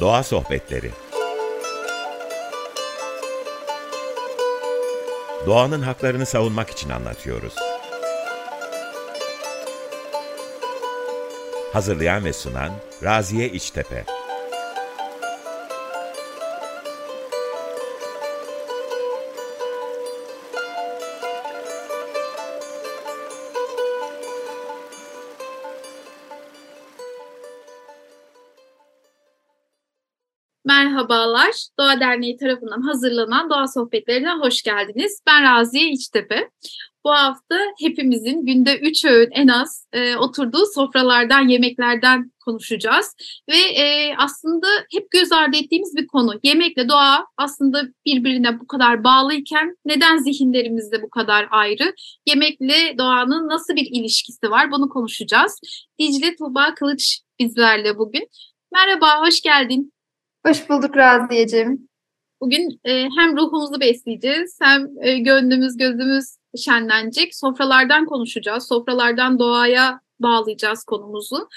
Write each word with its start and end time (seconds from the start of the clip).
Doğa 0.00 0.22
Sohbetleri 0.22 0.90
Doğanın 5.46 5.82
haklarını 5.82 6.26
savunmak 6.26 6.70
için 6.70 6.90
anlatıyoruz. 6.90 7.54
Hazırlayan 11.72 12.24
ve 12.24 12.32
sunan 12.32 12.72
Raziye 13.02 13.48
İçtepe 13.48 14.04
Merhabalar, 31.54 31.66
Doğa 31.78 32.00
Derneği 32.00 32.36
tarafından 32.36 32.80
hazırlanan 32.82 33.50
Doğa 33.50 33.68
Sohbetlerine 33.68 34.30
hoş 34.30 34.62
geldiniz. 34.62 35.22
Ben 35.26 35.42
Raziye 35.42 35.90
İçtepe. 35.90 36.50
Bu 37.04 37.10
hafta 37.10 37.56
hepimizin 37.80 38.46
günde 38.46 38.78
üç 38.78 39.04
öğün 39.04 39.30
en 39.30 39.48
az 39.48 39.86
e, 39.92 40.16
oturduğu 40.16 40.66
sofralardan, 40.74 41.48
yemeklerden 41.48 42.32
konuşacağız. 42.44 43.14
Ve 43.50 43.56
e, 43.56 44.14
aslında 44.16 44.66
hep 44.92 45.10
göz 45.10 45.32
ardı 45.32 45.56
ettiğimiz 45.56 45.96
bir 45.96 46.06
konu. 46.06 46.40
Yemekle 46.42 46.88
doğa 46.88 47.26
aslında 47.36 47.82
birbirine 48.06 48.60
bu 48.60 48.66
kadar 48.66 49.04
bağlıyken 49.04 49.76
neden 49.84 50.18
zihinlerimizde 50.18 51.02
bu 51.02 51.10
kadar 51.10 51.48
ayrı? 51.50 51.94
Yemekle 52.26 52.98
doğanın 52.98 53.48
nasıl 53.48 53.76
bir 53.76 53.88
ilişkisi 53.90 54.50
var? 54.50 54.70
Bunu 54.70 54.88
konuşacağız. 54.88 55.60
Dicle 55.98 56.36
Tuğba 56.36 56.74
Kılıç 56.74 57.20
bizlerle 57.38 57.98
bugün. 57.98 58.28
Merhaba, 58.72 59.26
hoş 59.26 59.40
geldin. 59.40 59.93
Hoş 60.46 60.68
bulduk 60.70 60.96
Raziyeciğim. 60.96 61.88
Bugün 62.40 62.80
e, 62.84 63.08
hem 63.18 63.36
ruhumuzu 63.36 63.80
besleyeceğiz 63.80 64.58
hem 64.62 64.88
e, 65.02 65.18
gönlümüz 65.18 65.76
gözümüz 65.76 66.24
şenlenecek. 66.56 67.36
Sofralardan 67.36 68.06
konuşacağız. 68.06 68.68
Sofralardan 68.68 69.38
doğaya 69.38 70.00
bağlayacağız 70.20 70.84
konumuzu. 70.84 71.48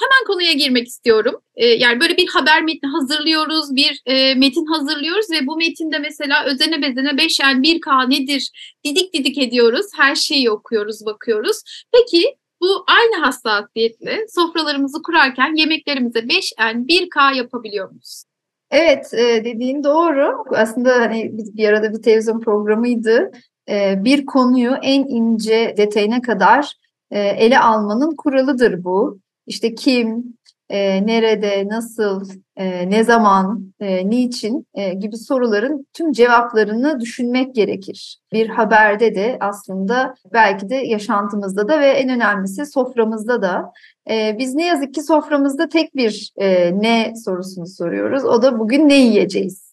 Hemen 0.00 0.26
konuya 0.26 0.52
girmek 0.52 0.86
istiyorum. 0.86 1.34
E, 1.54 1.66
yani 1.66 2.00
böyle 2.00 2.16
bir 2.16 2.28
haber 2.28 2.62
metni 2.62 2.88
hazırlıyoruz, 2.88 3.76
bir 3.76 4.00
e, 4.06 4.34
metin 4.34 4.66
hazırlıyoruz 4.66 5.30
ve 5.30 5.46
bu 5.46 5.56
metinde 5.56 5.98
mesela 5.98 6.44
özene 6.44 6.82
bezene 6.82 7.18
beşen 7.18 7.62
bir 7.62 7.80
K 7.80 8.08
nedir 8.08 8.50
didik 8.84 9.14
didik 9.14 9.38
ediyoruz. 9.38 9.86
Her 9.96 10.14
şeyi 10.14 10.50
okuyoruz, 10.50 11.06
bakıyoruz. 11.06 11.62
Peki 11.92 12.36
bu 12.60 12.84
aynı 12.86 13.24
hassasiyetle 13.24 14.26
sofralarımızı 14.28 15.02
kurarken 15.02 15.54
yemeklerimize 15.54 16.18
5N 16.18 16.86
1K 16.86 17.34
yapabiliyor 17.36 17.90
muyuz? 17.90 18.24
Evet 18.70 19.14
e, 19.14 19.44
dediğin 19.44 19.84
doğru. 19.84 20.44
Aslında 20.50 20.94
hani 20.94 21.30
biz 21.32 21.56
bir 21.56 21.68
arada 21.68 21.92
bir 21.92 22.02
televizyon 22.02 22.40
programıydı. 22.40 23.30
E, 23.68 24.04
bir 24.04 24.26
konuyu 24.26 24.74
en 24.82 25.04
ince 25.04 25.74
detayına 25.76 26.22
kadar 26.22 26.72
e, 27.10 27.20
ele 27.20 27.58
almanın 27.58 28.16
kuralıdır 28.16 28.84
bu. 28.84 29.20
İşte 29.46 29.74
kim, 29.74 30.38
e, 30.70 31.06
nerede, 31.06 31.68
nasıl, 31.68 32.28
e, 32.56 32.90
ne 32.90 33.04
zaman, 33.04 33.72
e, 33.80 34.10
niçin 34.10 34.66
e, 34.74 34.94
gibi 34.94 35.16
soruların 35.16 35.86
tüm 35.92 36.12
cevaplarını 36.12 37.00
düşünmek 37.00 37.54
gerekir. 37.54 38.18
Bir 38.32 38.48
haberde 38.48 39.14
de 39.14 39.36
aslında 39.40 40.14
belki 40.32 40.68
de 40.68 40.74
yaşantımızda 40.74 41.68
da 41.68 41.80
ve 41.80 41.86
en 41.86 42.08
önemlisi 42.08 42.66
soframızda 42.66 43.42
da 43.42 43.72
e, 44.10 44.36
biz 44.38 44.54
ne 44.54 44.66
yazık 44.66 44.94
ki 44.94 45.02
soframızda 45.02 45.68
tek 45.68 45.96
bir 45.96 46.32
e, 46.36 46.80
ne 46.80 47.12
sorusunu 47.24 47.66
soruyoruz. 47.66 48.24
O 48.24 48.42
da 48.42 48.58
bugün 48.58 48.88
ne 48.88 48.96
yiyeceğiz? 49.00 49.67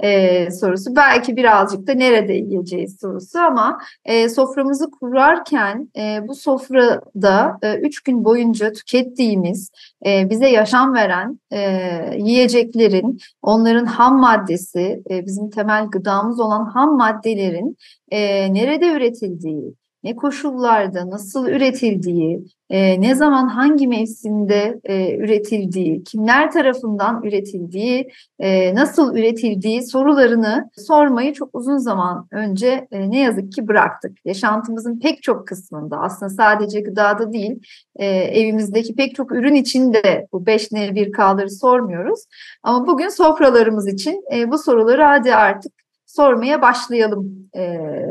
E, 0.00 0.50
sorusu. 0.50 0.96
Belki 0.96 1.36
birazcık 1.36 1.86
da 1.86 1.94
nerede 1.94 2.32
yiyeceğiz 2.32 2.98
sorusu 3.00 3.38
ama 3.38 3.78
e, 4.04 4.28
soframızı 4.28 4.90
kurarken 4.90 5.88
e, 5.96 6.28
bu 6.28 6.34
sofrada 6.34 7.58
e, 7.62 7.74
üç 7.78 8.00
gün 8.00 8.24
boyunca 8.24 8.72
tükettiğimiz, 8.72 9.70
e, 10.06 10.30
bize 10.30 10.48
yaşam 10.48 10.94
veren 10.94 11.40
e, 11.52 11.60
yiyeceklerin, 12.18 13.18
onların 13.42 13.86
ham 13.86 14.20
maddesi, 14.20 15.02
e, 15.10 15.26
bizim 15.26 15.50
temel 15.50 15.86
gıdamız 15.86 16.40
olan 16.40 16.64
ham 16.64 16.96
maddelerin 16.96 17.76
e, 18.10 18.52
nerede 18.54 18.86
üretildiği, 18.86 19.74
ne 20.04 20.16
koşullarda 20.16 21.10
nasıl 21.10 21.48
üretildiği, 21.48 22.44
e, 22.70 23.00
ne 23.00 23.14
zaman 23.14 23.48
hangi 23.48 23.88
mevsimde 23.88 24.80
e, 24.84 25.16
üretildiği, 25.16 26.04
kimler 26.04 26.50
tarafından 26.50 27.22
üretildiği, 27.22 28.08
e, 28.38 28.74
nasıl 28.74 29.16
üretildiği 29.16 29.82
sorularını 29.82 30.70
sormayı 30.76 31.32
çok 31.32 31.54
uzun 31.54 31.76
zaman 31.76 32.26
önce 32.30 32.88
e, 32.90 33.10
ne 33.10 33.20
yazık 33.20 33.52
ki 33.52 33.68
bıraktık. 33.68 34.18
Yaşantımızın 34.24 34.98
pek 34.98 35.22
çok 35.22 35.48
kısmında 35.48 36.00
aslında 36.00 36.30
sadece 36.30 36.80
gıdada 36.80 37.32
değil 37.32 37.60
e, 37.96 38.06
evimizdeki 38.06 38.94
pek 38.94 39.14
çok 39.14 39.32
ürün 39.32 39.54
için 39.54 39.92
de 39.92 40.26
bu 40.32 40.46
5 40.46 40.72
ne 40.72 40.94
1 40.94 41.12
K'ları 41.12 41.50
sormuyoruz. 41.50 42.20
Ama 42.62 42.86
bugün 42.86 43.08
sofralarımız 43.08 43.88
için 43.88 44.24
e, 44.34 44.50
bu 44.50 44.58
soruları 44.58 45.02
hadi 45.02 45.34
artık 45.34 45.81
sormaya 46.16 46.62
başlayalım. 46.62 47.48
E, 47.54 47.62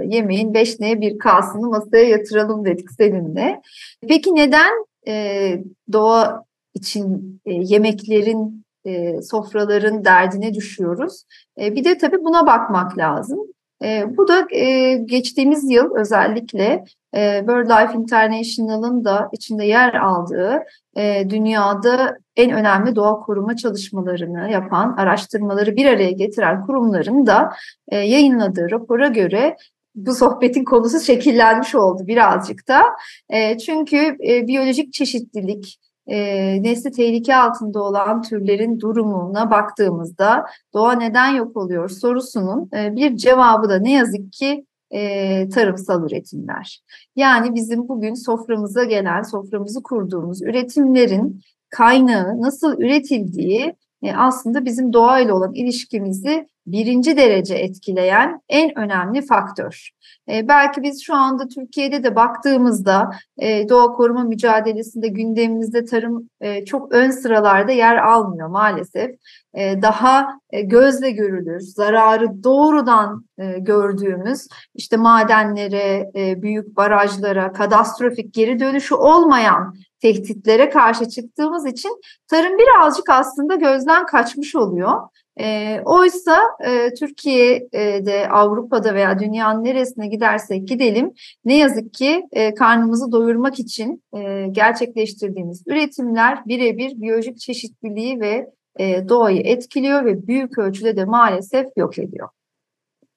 yemeğin 0.06 0.54
5 0.54 0.80
neye 0.80 1.02
bir 1.02 1.18
kalsını 1.18 1.70
masaya 1.70 2.08
yatıralım 2.08 2.66
dedik 2.66 2.92
seninle. 2.98 3.62
Peki 4.08 4.36
neden 4.36 4.86
e, 5.08 5.56
doğa 5.92 6.44
için 6.74 7.40
e, 7.46 7.54
yemeklerin, 7.54 8.66
e, 8.86 9.22
sofraların 9.22 10.06
derdine 10.06 10.54
düşüyoruz? 10.54 11.24
E, 11.62 11.76
bir 11.76 11.84
de 11.84 11.98
tabii 11.98 12.24
buna 12.24 12.48
bakmak 12.48 12.98
lazım. 12.98 13.40
E, 13.84 14.18
bu 14.18 14.28
da 14.28 14.48
e, 14.56 14.94
geçtiğimiz 14.94 15.72
yıl 15.72 15.96
özellikle 15.96 16.84
e, 17.16 17.48
BirdLife 17.48 17.98
International'ın 17.98 19.06
da 19.06 19.30
içinde 19.32 19.66
yer 19.66 19.94
aldığı 19.94 20.64
e, 20.98 21.30
dünyada 21.30 22.18
en 22.36 22.52
önemli 22.52 22.96
doğa 22.96 23.20
koruma 23.20 23.56
çalışmalarını 23.56 24.52
yapan, 24.52 24.96
araştırmaları 24.98 25.76
bir 25.76 25.86
araya 25.86 26.12
getiren 26.12 26.66
kurumların 26.66 27.26
da 27.26 27.54
e, 27.88 27.98
yayınladığı 27.98 28.72
rapora 28.72 29.08
göre 29.08 29.58
bu 29.96 30.16
sohbetin 30.16 30.64
konusu 30.64 31.00
şekillenmiş 31.00 31.76
oldu 31.76 32.08
birazcık 32.08 32.68
da. 32.68 32.84
E, 33.30 33.58
çünkü 33.58 34.18
e, 34.28 34.48
biyolojik 34.48 34.94
çeşitlilik, 34.94 35.80
e, 36.08 36.18
nesli 36.64 36.92
tehlike 36.92 37.36
altında 37.36 37.84
olan 37.84 38.22
türlerin 38.22 38.80
durumuna 38.80 39.52
baktığımızda 39.52 40.46
doğa 40.74 40.94
neden 40.94 41.28
yok 41.28 41.58
oluyor 41.58 41.90
sorusunun 41.90 42.70
e, 42.76 42.96
bir 42.96 43.18
cevabı 43.18 43.70
da 43.70 43.80
ne 43.80 43.92
yazık 43.92 44.34
ki 44.34 44.66
e, 44.94 45.50
tarımsal 45.50 46.04
üretimler. 46.04 46.82
Yani 47.16 47.56
bizim 47.56 47.88
bugün 47.88 48.14
soframıza 48.14 48.84
gelen, 48.84 49.22
soframızı 49.22 49.84
kurduğumuz 49.84 50.42
üretimlerin 50.42 51.42
kaynağı 51.70 52.42
nasıl 52.42 52.80
üretildiği 52.82 53.76
e, 54.04 54.14
aslında 54.14 54.66
bizim 54.66 54.94
doğayla 54.94 55.36
olan 55.36 55.54
ilişkimizi 55.54 56.48
birinci 56.68 57.18
derece 57.18 57.56
etkileyen 57.56 58.42
en 58.50 58.78
önemli 58.80 59.22
faktör. 59.22 59.90
E, 60.30 60.48
belki 60.48 60.84
biz 60.84 61.04
şu 61.04 61.16
anda 61.16 61.48
Türkiye'de 61.48 62.04
de 62.04 62.16
baktığımızda 62.16 63.12
e, 63.38 63.70
doğa 63.70 63.88
koruma 63.88 64.24
mücadelesinde 64.24 65.08
gündemimizde 65.08 65.86
tarım 65.86 66.30
e, 66.42 66.66
çok 66.66 66.94
ön 66.94 67.12
sıralarda 67.12 67.72
yer 67.72 67.98
almıyor 67.98 68.48
maalesef. 68.48 69.12
E, 69.54 69.82
daha 69.82 70.40
e, 70.50 70.62
gözle 70.62 71.12
görülür, 71.12 71.60
zararı 71.60 72.44
doğrudan 72.44 73.26
e, 73.38 73.60
gördüğümüz 73.60 74.48
işte 74.76 74.98
madenlere, 74.98 76.12
e, 76.16 76.42
büyük 76.42 76.78
barajlara, 76.78 77.54
katastrofik 77.54 78.34
geri 78.34 78.60
dönüşü 78.60 78.96
olmayan 78.96 79.76
tehditlere 80.02 80.70
karşı 80.70 81.10
çıktığımız 81.10 81.66
için 81.66 82.02
tarım 82.28 82.58
birazcık 82.58 83.10
aslında 83.10 83.56
gözden 83.56 84.06
kaçmış 84.06 84.56
oluyor. 84.56 85.02
E, 85.40 85.80
oysa 85.86 86.40
e, 86.66 86.94
Türkiye'de, 86.94 88.30
Avrupa'da 88.30 88.96
veya 88.96 89.20
dünyanın 89.20 89.64
neresine 89.64 90.08
gidersek 90.08 90.68
gidelim 90.68 91.12
ne 91.46 91.58
yazık 91.58 91.94
ki 91.94 92.24
e, 92.32 92.54
karnımızı 92.54 93.12
doyurmak 93.12 93.60
için 93.60 94.04
e, 94.18 94.48
gerçekleştirdiğimiz 94.52 95.64
üretimler 95.68 96.46
birebir 96.46 97.02
biyolojik 97.02 97.40
çeşitliliği 97.40 98.20
ve 98.20 98.50
e, 98.80 99.10
doğayı 99.10 99.42
etkiliyor 99.42 100.06
ve 100.06 100.28
büyük 100.28 100.58
ölçüde 100.58 100.98
de 100.98 101.06
maalesef 101.06 101.68
yok 101.78 102.00
ediyor. 102.00 102.30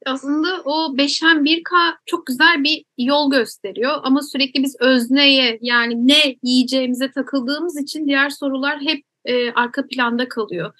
Aslında 0.06 0.48
o 0.64 0.96
5'en 0.96 1.44
1K 1.44 1.94
çok 2.06 2.26
güzel 2.26 2.64
bir 2.64 2.84
yol 2.98 3.30
gösteriyor 3.30 3.92
ama 4.02 4.22
sürekli 4.22 4.62
biz 4.62 4.76
özneye 4.80 5.58
yani 5.60 6.08
ne 6.08 6.36
yiyeceğimize 6.42 7.10
takıldığımız 7.10 7.82
için 7.82 8.06
diğer 8.06 8.30
sorular 8.30 8.80
hep 8.80 9.04
e, 9.24 9.52
arka 9.52 9.86
planda 9.86 10.28
kalıyor 10.28 10.72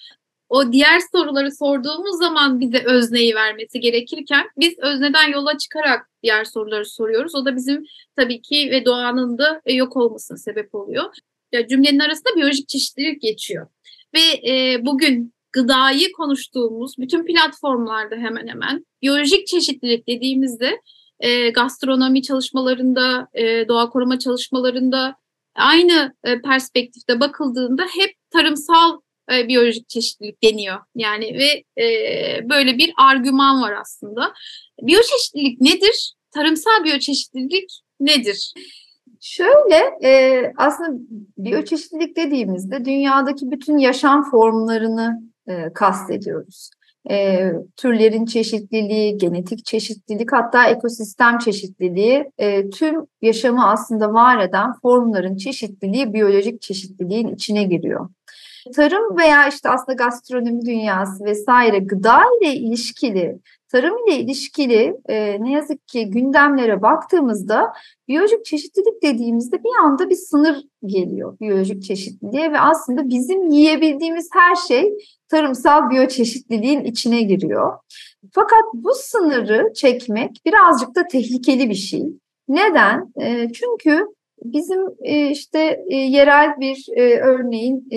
o 0.49 0.73
diğer 0.73 1.01
soruları 1.13 1.53
sorduğumuz 1.53 2.19
zaman 2.19 2.61
bize 2.61 2.85
özneyi 2.85 3.35
vermesi 3.35 3.81
gerekirken 3.81 4.47
biz 4.57 4.79
özneden 4.79 5.33
yola 5.33 5.59
çıkarak 5.59 6.11
diğer 6.23 6.45
soruları 6.45 6.87
soruyoruz. 6.87 7.35
O 7.35 7.45
da 7.45 7.57
bizim 7.57 7.85
tabii 8.17 8.43
ki 8.43 8.71
ve 8.71 8.85
doğanın 8.85 9.39
da 9.39 9.63
e, 9.67 9.75
yok 9.75 9.97
olmasına 9.97 10.37
sebep 10.37 10.75
oluyor. 10.75 11.05
Ya 11.53 11.67
cümlenin 11.67 11.99
arasında 11.99 12.37
biyolojik 12.37 12.69
çeşitlilik 12.69 13.23
geçiyor. 13.23 13.67
Ve 14.15 14.51
e, 14.51 14.87
bugün 14.87 15.35
gıdayı 15.53 16.13
konuştuğumuz 16.13 16.99
bütün 16.99 17.25
platformlarda 17.27 18.17
hemen 18.17 18.49
hemen 18.49 18.87
biyolojik 19.03 19.47
çeşitlilik 19.47 20.09
dediğimizde 20.09 20.81
e, 21.21 21.51
gastronomi 21.51 22.23
çalışmalarında, 22.23 23.29
e, 23.35 23.69
doğa 23.69 23.91
koruma 23.91 24.19
çalışmalarında 24.19 25.17
aynı 25.55 26.15
e, 26.25 26.41
perspektifte 26.41 27.21
bakıldığında 27.21 27.83
hep 27.83 28.15
tarımsal 28.31 29.01
e, 29.33 29.49
biyolojik 29.49 29.89
çeşitlilik 29.89 30.43
deniyor. 30.43 30.79
Yani 30.95 31.39
ve 31.39 31.83
e, 31.83 31.89
böyle 32.51 32.79
bir 32.79 32.93
argüman 32.97 33.63
var 33.63 33.73
aslında. 33.81 34.33
Biyoçeşitlilik 34.83 35.61
nedir? 35.61 36.15
Tarımsal 36.35 36.85
biyoçeşitlilik 36.85 37.71
nedir? 38.01 38.53
Şöyle 39.21 40.09
e, 40.09 40.43
aslında 40.57 40.99
biyoçeşitlilik 41.39 42.17
dediğimizde 42.17 42.85
dünyadaki 42.85 43.51
bütün 43.51 43.79
yaşam 43.79 44.31
formlarını 44.31 45.23
e, 45.49 45.73
kastediyoruz. 45.73 46.71
E, 47.11 47.51
türlerin 47.77 48.27
çeşitliliği, 48.27 49.19
genetik 49.19 49.65
çeşitlilik 49.65 50.33
hatta 50.33 50.69
ekosistem 50.69 51.39
çeşitliliği 51.39 52.25
e, 52.39 52.71
tüm 52.71 53.07
yaşamı 53.23 53.71
aslında 53.71 54.13
var 54.13 54.41
eden 54.41 54.73
formların 54.83 55.37
çeşitliliği 55.37 56.13
biyolojik 56.13 56.63
çeşitliliğin 56.63 57.29
içine 57.29 57.65
giriyor. 57.65 58.09
Tarım 58.73 59.19
veya 59.19 59.49
işte 59.49 59.69
aslında 59.69 59.93
gastronomi 59.93 60.67
dünyası 60.67 61.25
vesaire 61.25 61.79
gıda 61.79 62.23
ile 62.41 62.55
ilişkili 62.55 63.39
tarım 63.75 64.07
ile 64.07 64.17
ilişkili 64.17 64.97
e, 65.09 65.37
ne 65.41 65.53
yazık 65.53 65.89
ki 65.89 66.11
gündemlere 66.11 66.83
baktığımızda 66.83 67.73
biyolojik 68.09 68.45
çeşitlilik 68.45 69.03
dediğimizde 69.03 69.59
bir 69.65 69.85
anda 69.85 70.11
bir 70.11 70.15
sınır 70.15 70.65
geliyor 70.87 71.39
biyolojik 71.41 71.83
çeşitliliğe 71.83 72.53
ve 72.53 72.61
aslında 72.61 73.09
bizim 73.09 73.51
yiyebildiğimiz 73.51 74.29
her 74.33 74.55
şey 74.55 74.93
tarımsal 75.29 75.91
biyoçeşitliliğin 75.91 76.85
içine 76.85 77.23
giriyor. 77.23 77.79
Fakat 78.33 78.65
bu 78.75 78.95
sınırı 78.95 79.73
çekmek 79.75 80.31
birazcık 80.47 80.95
da 80.95 81.07
tehlikeli 81.07 81.71
bir 81.71 81.75
şey. 81.75 82.05
Neden? 82.49 83.13
E, 83.21 83.53
çünkü 83.53 84.07
Bizim 84.45 84.81
e, 85.03 85.31
işte 85.31 85.85
e, 85.91 85.97
yerel 85.97 86.61
bir 86.61 86.87
e, 86.97 87.19
örneğin 87.21 87.89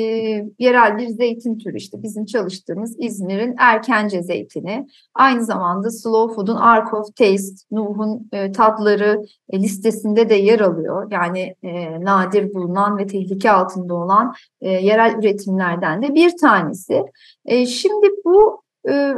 yerel 0.60 0.98
bir 0.98 1.08
zeytin 1.08 1.58
türü 1.58 1.78
işte 1.78 2.04
bizim 2.04 2.26
çalıştığımız 2.26 2.96
İzmir'in 3.00 3.56
erkence 3.60 4.24
zeytini. 4.24 4.88
Aynı 5.16 5.46
zamanda 5.46 5.90
Slow 5.90 6.36
Food'un 6.36 6.56
Ark 6.56 6.94
of 6.94 7.16
Taste, 7.16 7.66
Nuh'un 7.72 8.30
e, 8.34 8.52
tatları 8.52 9.22
e, 9.50 9.60
listesinde 9.60 10.30
de 10.30 10.36
yer 10.36 10.60
alıyor. 10.60 11.12
Yani 11.12 11.56
nadir 12.00 12.54
bulunan 12.54 12.98
ve 12.98 13.08
tehlike 13.08 13.52
altında 13.52 13.96
olan 13.96 14.34
yerel 14.62 15.16
üretimlerden 15.20 16.02
de 16.02 16.16
bir 16.16 16.38
tanesi. 16.38 17.04
Şimdi 17.68 18.08
bu 18.26 18.62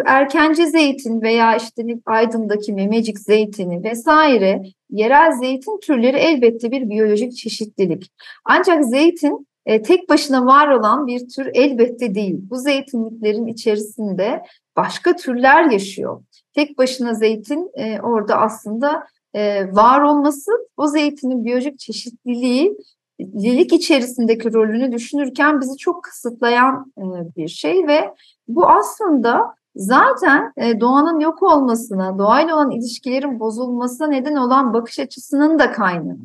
erkence 0.06 0.66
zeytin 0.66 1.22
veya 1.22 1.56
işte 1.56 1.84
Aydın'daki 2.06 2.74
memecik 2.74 3.20
zeytini 3.20 3.84
vesaire 3.84 4.64
yerel 4.90 5.32
zeytin 5.32 5.80
türleri 5.80 6.18
elbette 6.18 6.72
bir 6.72 6.90
biyolojik 6.90 7.38
çeşitlilik. 7.38 8.12
Ancak 8.46 8.86
zeytin 8.86 9.48
e, 9.66 9.82
tek 9.82 10.10
başına 10.10 10.46
var 10.46 10.68
olan 10.68 11.08
bir 11.08 11.30
tür 11.30 11.50
elbette 11.54 12.16
değil. 12.16 12.36
Bu 12.50 12.58
zeytinliklerin 12.58 13.48
içerisinde 13.48 14.44
başka 14.78 15.16
türler 15.16 15.72
yaşıyor. 15.72 16.24
Tek 16.54 16.78
başına 16.78 17.14
zeytin 17.14 17.72
e, 17.74 18.02
orada 18.02 18.36
aslında 18.36 19.08
e, 19.34 19.74
var 19.76 20.02
olması 20.02 20.52
o 20.78 20.88
zeytinin 20.88 21.46
biyolojik 21.46 21.80
çeşitliliği 21.80 22.78
lilik 23.20 23.74
içerisindeki 23.74 24.54
rolünü 24.54 24.92
düşünürken 24.92 25.62
bizi 25.62 25.78
çok 25.78 26.04
kısıtlayan 26.04 26.94
e, 26.98 27.04
bir 27.38 27.48
şey 27.48 27.88
ve 27.88 28.14
bu 28.48 28.68
aslında 28.68 29.59
zaten 29.76 30.54
e, 30.58 30.80
doğanın 30.80 31.20
yok 31.20 31.44
olmasına, 31.44 32.18
doğayla 32.20 32.56
olan 32.56 32.72
ilişkilerin 32.72 33.40
bozulmasına 33.40 34.08
neden 34.08 34.36
olan 34.36 34.74
bakış 34.74 35.00
açısının 35.00 35.60
da 35.60 35.72
kaynağı. 35.72 36.18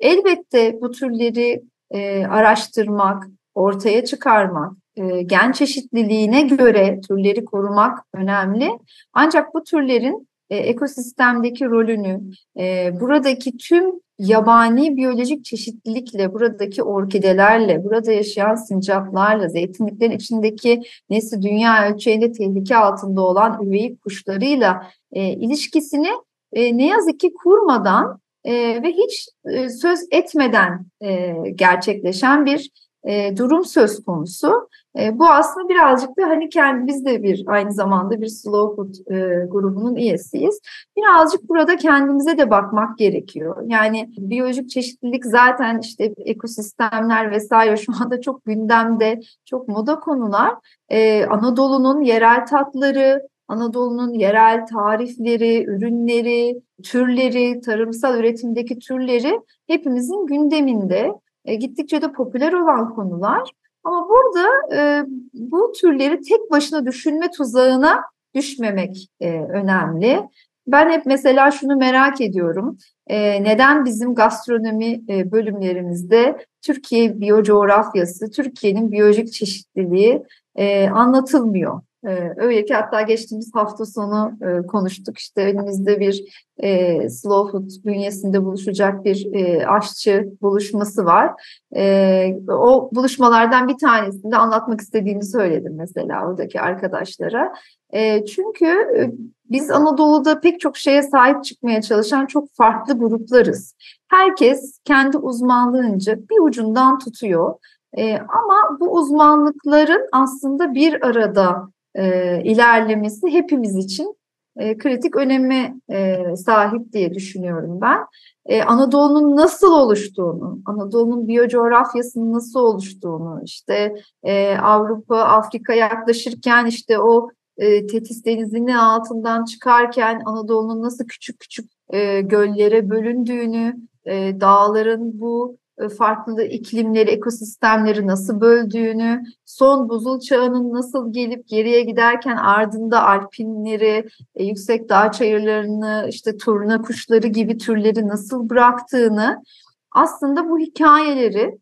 Elbette 0.00 0.80
bu 0.80 0.90
türleri 0.90 1.62
e, 1.90 2.26
araştırmak, 2.26 3.26
ortaya 3.54 4.04
çıkarmak, 4.04 4.72
e, 4.96 5.22
gen 5.22 5.52
çeşitliliğine 5.52 6.42
göre 6.42 7.00
türleri 7.08 7.44
korumak 7.44 7.98
önemli. 8.14 8.70
Ancak 9.12 9.54
bu 9.54 9.64
türlerin 9.64 10.28
e, 10.50 10.56
ekosistemdeki 10.56 11.64
rolünü, 11.64 12.20
e, 12.58 12.90
buradaki 13.00 13.56
tüm 13.56 14.03
yabani 14.18 14.96
biyolojik 14.96 15.44
çeşitlilikle, 15.44 16.32
buradaki 16.32 16.82
orkidelerle, 16.82 17.84
burada 17.84 18.12
yaşayan 18.12 18.54
sincaplarla, 18.54 19.48
zeytinliklerin 19.48 20.16
içindeki 20.16 20.82
nesli 21.10 21.42
dünya 21.42 21.88
ölçeğinde 21.88 22.32
tehlike 22.32 22.76
altında 22.76 23.22
olan 23.22 23.62
üvey 23.62 23.96
kuşlarıyla 23.96 24.86
e, 25.12 25.28
ilişkisini 25.28 26.10
e, 26.52 26.76
ne 26.76 26.86
yazık 26.86 27.20
ki 27.20 27.32
kurmadan 27.44 28.20
e, 28.44 28.52
ve 28.82 28.92
hiç 28.92 29.28
e, 29.50 29.68
söz 29.68 30.00
etmeden 30.10 30.86
e, 31.00 31.34
gerçekleşen 31.54 32.46
bir 32.46 32.70
e, 33.04 33.36
durum 33.36 33.64
söz 33.64 34.04
konusu. 34.04 34.68
E, 34.98 35.18
bu 35.18 35.28
aslında 35.28 35.68
birazcık 35.68 36.18
da 36.18 36.22
hani 36.22 36.48
kendi 36.48 36.86
biz 36.86 37.04
de 37.04 37.22
bir 37.22 37.44
aynı 37.46 37.72
zamanda 37.72 38.20
bir 38.20 38.26
slow 38.26 38.76
food 38.76 38.94
e, 39.16 39.46
grubunun 39.46 39.96
üyesiyiz. 39.96 40.60
Birazcık 40.96 41.48
burada 41.48 41.76
kendimize 41.76 42.38
de 42.38 42.50
bakmak 42.50 42.98
gerekiyor. 42.98 43.56
Yani 43.66 44.10
biyolojik 44.18 44.70
çeşitlilik 44.70 45.24
zaten 45.24 45.78
işte 45.78 46.14
ekosistemler 46.18 47.30
vesaire 47.30 47.76
şu 47.76 47.92
anda 48.02 48.20
çok 48.20 48.44
gündemde, 48.44 49.20
çok 49.44 49.68
moda 49.68 50.00
konular. 50.00 50.54
E, 50.88 51.24
Anadolu'nun 51.26 52.02
yerel 52.02 52.46
tatları, 52.46 53.22
Anadolu'nun 53.48 54.12
yerel 54.12 54.66
tarifleri, 54.66 55.64
ürünleri, 55.64 56.62
türleri, 56.82 57.60
tarımsal 57.60 58.18
üretimdeki 58.18 58.78
türleri 58.78 59.40
hepimizin 59.66 60.26
gündeminde. 60.26 61.12
E, 61.44 61.54
gittikçe 61.54 62.02
de 62.02 62.12
popüler 62.12 62.52
olan 62.52 62.94
konular. 62.94 63.50
Ama 63.84 64.08
burada 64.08 64.76
e, 64.76 65.04
bu 65.34 65.72
türleri 65.80 66.20
tek 66.20 66.50
başına 66.50 66.86
düşünme 66.86 67.30
tuzağına 67.30 68.02
düşmemek 68.34 69.08
e, 69.20 69.30
önemli. 69.40 70.22
Ben 70.66 70.90
hep 70.90 71.06
mesela 71.06 71.50
şunu 71.50 71.76
merak 71.76 72.20
ediyorum. 72.20 72.78
E, 73.06 73.44
neden 73.44 73.84
bizim 73.84 74.14
gastronomi 74.14 75.00
e, 75.08 75.32
bölümlerimizde 75.32 76.46
Türkiye 76.62 77.20
biyocoğrafyası, 77.20 78.30
Türkiye'nin 78.30 78.92
biyolojik 78.92 79.32
çeşitliliği 79.32 80.22
e, 80.56 80.88
anlatılmıyor? 80.88 81.80
Ee, 82.06 82.32
öyle 82.36 82.64
ki 82.64 82.74
hatta 82.74 83.02
geçtiğimiz 83.02 83.50
hafta 83.54 83.86
sonu 83.86 84.32
e, 84.42 84.66
konuştuk. 84.66 85.18
İşte 85.18 85.52
önümüzde 85.52 86.00
bir 86.00 86.44
e, 86.58 87.08
Slow 87.08 87.52
Food 87.52 87.84
bünyesinde 87.84 88.44
buluşacak 88.44 89.04
bir 89.04 89.34
e, 89.34 89.66
aşçı 89.66 90.28
buluşması 90.42 91.04
var. 91.04 91.32
E, 91.76 92.36
o 92.48 92.90
buluşmalardan 92.92 93.68
bir 93.68 93.78
tanesinde 93.78 94.36
anlatmak 94.36 94.80
istediğimi 94.80 95.24
söyledim 95.24 95.74
mesela 95.76 96.26
oradaki 96.28 96.60
arkadaşlara. 96.60 97.52
E, 97.90 98.24
çünkü 98.24 98.66
e, 98.66 99.10
biz 99.50 99.70
Anadolu'da 99.70 100.40
pek 100.40 100.60
çok 100.60 100.76
şeye 100.76 101.02
sahip 101.02 101.44
çıkmaya 101.44 101.82
çalışan 101.82 102.26
çok 102.26 102.48
farklı 102.54 102.98
gruplarız. 102.98 103.74
Herkes 104.08 104.78
kendi 104.84 105.18
uzmanlığınca 105.18 106.18
bir 106.18 106.46
ucundan 106.48 106.98
tutuyor. 106.98 107.54
E, 107.98 108.18
ama 108.18 108.80
bu 108.80 108.92
uzmanlıkların 108.94 110.08
aslında 110.12 110.74
bir 110.74 111.06
arada 111.06 111.73
e, 111.94 112.40
ilerlemesi 112.44 113.30
hepimiz 113.30 113.76
için 113.76 114.16
e, 114.56 114.78
kritik 114.78 115.16
öneme 115.16 115.74
e, 115.90 116.36
sahip 116.36 116.92
diye 116.92 117.14
düşünüyorum 117.14 117.80
ben. 117.80 117.98
E, 118.46 118.62
Anadolu'nun 118.62 119.36
nasıl 119.36 119.72
oluştuğunu, 119.72 120.58
Anadolu'nun 120.66 121.28
biyocoğrafyasının 121.28 122.32
nasıl 122.32 122.60
oluştuğunu, 122.60 123.40
işte 123.44 123.94
e, 124.22 124.56
Avrupa, 124.56 125.18
Afrika 125.18 125.74
yaklaşırken 125.74 126.66
işte 126.66 126.98
o 126.98 127.28
e, 127.56 127.86
Tetis 127.86 128.24
Denizi'nin 128.24 128.72
altından 128.72 129.44
çıkarken 129.44 130.22
Anadolu'nun 130.24 130.82
nasıl 130.82 131.04
küçük 131.04 131.40
küçük 131.40 131.70
e, 131.92 132.20
göllere 132.20 132.90
bölündüğünü, 132.90 133.76
e, 134.04 134.40
dağların 134.40 135.20
bu 135.20 135.58
farklı 135.98 136.42
iklimleri, 136.44 137.10
ekosistemleri 137.10 138.06
nasıl 138.06 138.40
böldüğünü, 138.40 139.22
son 139.44 139.88
buzul 139.88 140.20
çağının 140.20 140.72
nasıl 140.72 141.12
gelip 141.12 141.48
geriye 141.48 141.82
giderken 141.82 142.36
ardında 142.36 143.06
alpinleri, 143.06 144.08
e, 144.34 144.44
yüksek 144.44 144.88
dağ 144.88 145.12
çayırlarını, 145.12 146.06
işte 146.10 146.36
turna 146.36 146.82
kuşları 146.82 147.26
gibi 147.26 147.58
türleri 147.58 148.08
nasıl 148.08 148.50
bıraktığını 148.50 149.42
aslında 149.90 150.48
bu 150.48 150.58
hikayeleri 150.58 151.58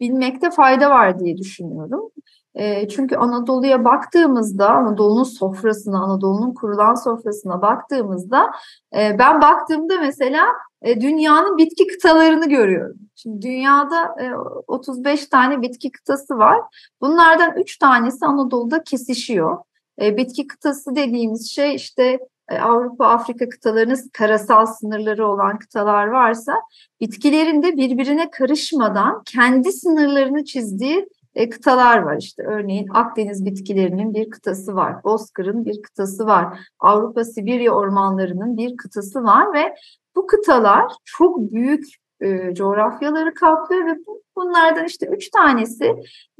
bilmekte 0.00 0.50
fayda 0.50 0.90
var 0.90 1.18
diye 1.20 1.36
düşünüyorum. 1.36 2.10
E, 2.56 2.88
çünkü 2.88 3.16
Anadolu'ya 3.16 3.84
baktığımızda, 3.84 4.70
Anadolu'nun 4.70 5.24
sofrasına, 5.24 6.04
Anadolu'nun 6.04 6.54
kurulan 6.54 6.94
sofrasına 6.94 7.62
baktığımızda, 7.62 8.50
e, 8.96 9.18
ben 9.18 9.40
baktığımda 9.40 9.94
mesela 10.00 10.46
e, 10.82 11.00
dünyanın 11.00 11.58
bitki 11.58 11.86
kıtalarını 11.86 12.48
görüyorum. 12.48 12.96
Şimdi 13.14 13.42
dünyada 13.42 14.04
e, 14.20 14.34
35 14.66 15.26
tane 15.26 15.62
bitki 15.62 15.90
kıtası 15.90 16.38
var. 16.38 16.60
Bunlardan 17.00 17.52
3 17.56 17.78
tanesi 17.78 18.26
Anadolu'da 18.26 18.82
kesişiyor. 18.82 19.58
E, 20.02 20.16
bitki 20.16 20.46
kıtası 20.46 20.96
dediğimiz 20.96 21.50
şey 21.50 21.74
işte 21.74 22.18
e, 22.50 22.58
Avrupa, 22.58 23.06
Afrika 23.06 23.48
kıtalarının 23.48 23.98
karasal 24.12 24.66
sınırları 24.66 25.26
olan 25.28 25.58
kıtalar 25.58 26.06
varsa 26.06 26.52
bitkilerin 27.00 27.62
de 27.62 27.76
birbirine 27.76 28.30
karışmadan 28.30 29.22
kendi 29.24 29.72
sınırlarını 29.72 30.44
çizdiği 30.44 31.06
e, 31.36 31.48
kıtalar 31.48 31.98
var 31.98 32.16
işte. 32.20 32.42
Örneğin 32.42 32.88
Akdeniz 32.88 33.44
bitkilerinin 33.44 34.14
bir 34.14 34.30
kıtası 34.30 34.74
var. 34.74 35.04
Bozkır'ın 35.04 35.64
bir 35.64 35.82
kıtası 35.82 36.26
var. 36.26 36.58
Avrupa 36.80 37.24
Sibirya 37.24 37.72
ormanlarının 37.72 38.56
bir 38.56 38.76
kıtası 38.76 39.24
var 39.24 39.54
ve 39.54 39.74
bu 40.16 40.26
kıtalar 40.26 40.92
çok 41.04 41.52
büyük 41.52 41.84
e, 42.20 42.54
coğrafyaları 42.54 43.34
kaplıyor 43.34 43.86
ve 43.86 43.96
bunlardan 44.36 44.84
işte 44.84 45.06
üç 45.06 45.30
tanesi 45.30 45.94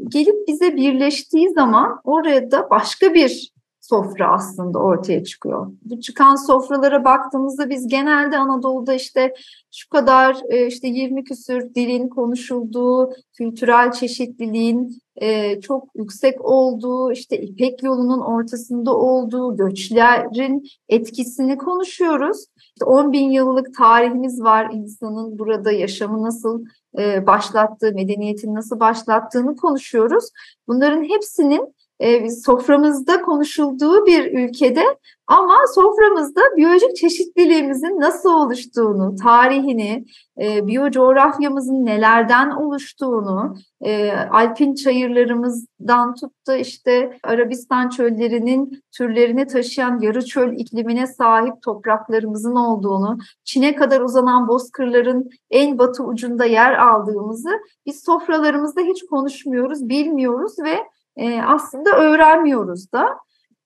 gelip 0.08 0.48
bize 0.48 0.76
birleştiği 0.76 1.50
zaman 1.50 2.00
orada 2.04 2.70
başka 2.70 3.14
bir 3.14 3.52
sofra 3.88 4.32
aslında 4.32 4.78
ortaya 4.78 5.24
çıkıyor. 5.24 5.72
Bu 5.82 6.00
çıkan 6.00 6.46
sofralara 6.46 7.04
baktığımızda 7.04 7.70
biz 7.70 7.88
genelde 7.88 8.38
Anadolu'da 8.38 8.94
işte 8.94 9.34
şu 9.72 9.88
kadar 9.88 10.40
e, 10.48 10.66
işte 10.66 10.88
20 10.88 11.24
küsür 11.24 11.74
dilin 11.74 12.08
konuşulduğu, 12.08 13.12
kültürel 13.38 13.92
çeşitliliğin 13.92 14.98
e, 15.16 15.60
çok 15.60 15.88
yüksek 15.94 16.44
olduğu, 16.44 17.12
işte 17.12 17.38
İpek 17.38 17.82
yolunun 17.82 18.20
ortasında 18.20 18.96
olduğu 18.96 19.56
göçlerin 19.56 20.64
etkisini 20.88 21.58
konuşuyoruz. 21.58 22.46
İşte 22.58 22.84
10 22.84 23.12
bin 23.12 23.30
yıllık 23.30 23.74
tarihimiz 23.74 24.42
var 24.42 24.70
insanın 24.72 25.38
burada 25.38 25.72
yaşamı 25.72 26.22
nasıl 26.22 26.64
e, 26.98 27.26
başlattığı, 27.26 27.92
medeniyetin 27.92 28.54
nasıl 28.54 28.80
başlattığını 28.80 29.56
konuşuyoruz. 29.56 30.24
Bunların 30.68 31.04
hepsinin 31.04 31.75
e, 32.00 32.30
soframızda 32.30 33.22
konuşulduğu 33.22 34.06
bir 34.06 34.32
ülkede 34.32 34.84
ama 35.26 35.56
soframızda 35.74 36.40
biyolojik 36.56 36.96
çeşitliliğimizin 36.96 38.00
nasıl 38.00 38.30
oluştuğunu, 38.30 39.16
tarihini, 39.16 40.04
e, 40.42 40.66
biyocoğrafyamızın 40.66 41.86
nelerden 41.86 42.50
oluştuğunu, 42.50 43.56
e, 43.80 44.12
alpin 44.12 44.74
çayırlarımızdan 44.74 46.14
tut 46.14 46.32
da 46.46 46.56
işte 46.56 47.18
Arabistan 47.22 47.88
çöllerinin 47.88 48.82
türlerini 48.96 49.46
taşıyan 49.46 50.00
yarı 50.00 50.24
çöl 50.24 50.52
iklimine 50.52 51.06
sahip 51.06 51.62
topraklarımızın 51.62 52.56
olduğunu, 52.56 53.18
Çin'e 53.44 53.76
kadar 53.76 54.00
uzanan 54.00 54.48
bozkırların 54.48 55.30
en 55.50 55.78
batı 55.78 56.04
ucunda 56.04 56.44
yer 56.44 56.78
aldığımızı 56.78 57.50
biz 57.86 58.04
sofralarımızda 58.04 58.80
hiç 58.80 59.06
konuşmuyoruz, 59.06 59.88
bilmiyoruz 59.88 60.52
ve 60.64 60.76
e, 61.16 61.42
aslında 61.42 61.90
öğrenmiyoruz 61.90 62.92
da. 62.92 63.06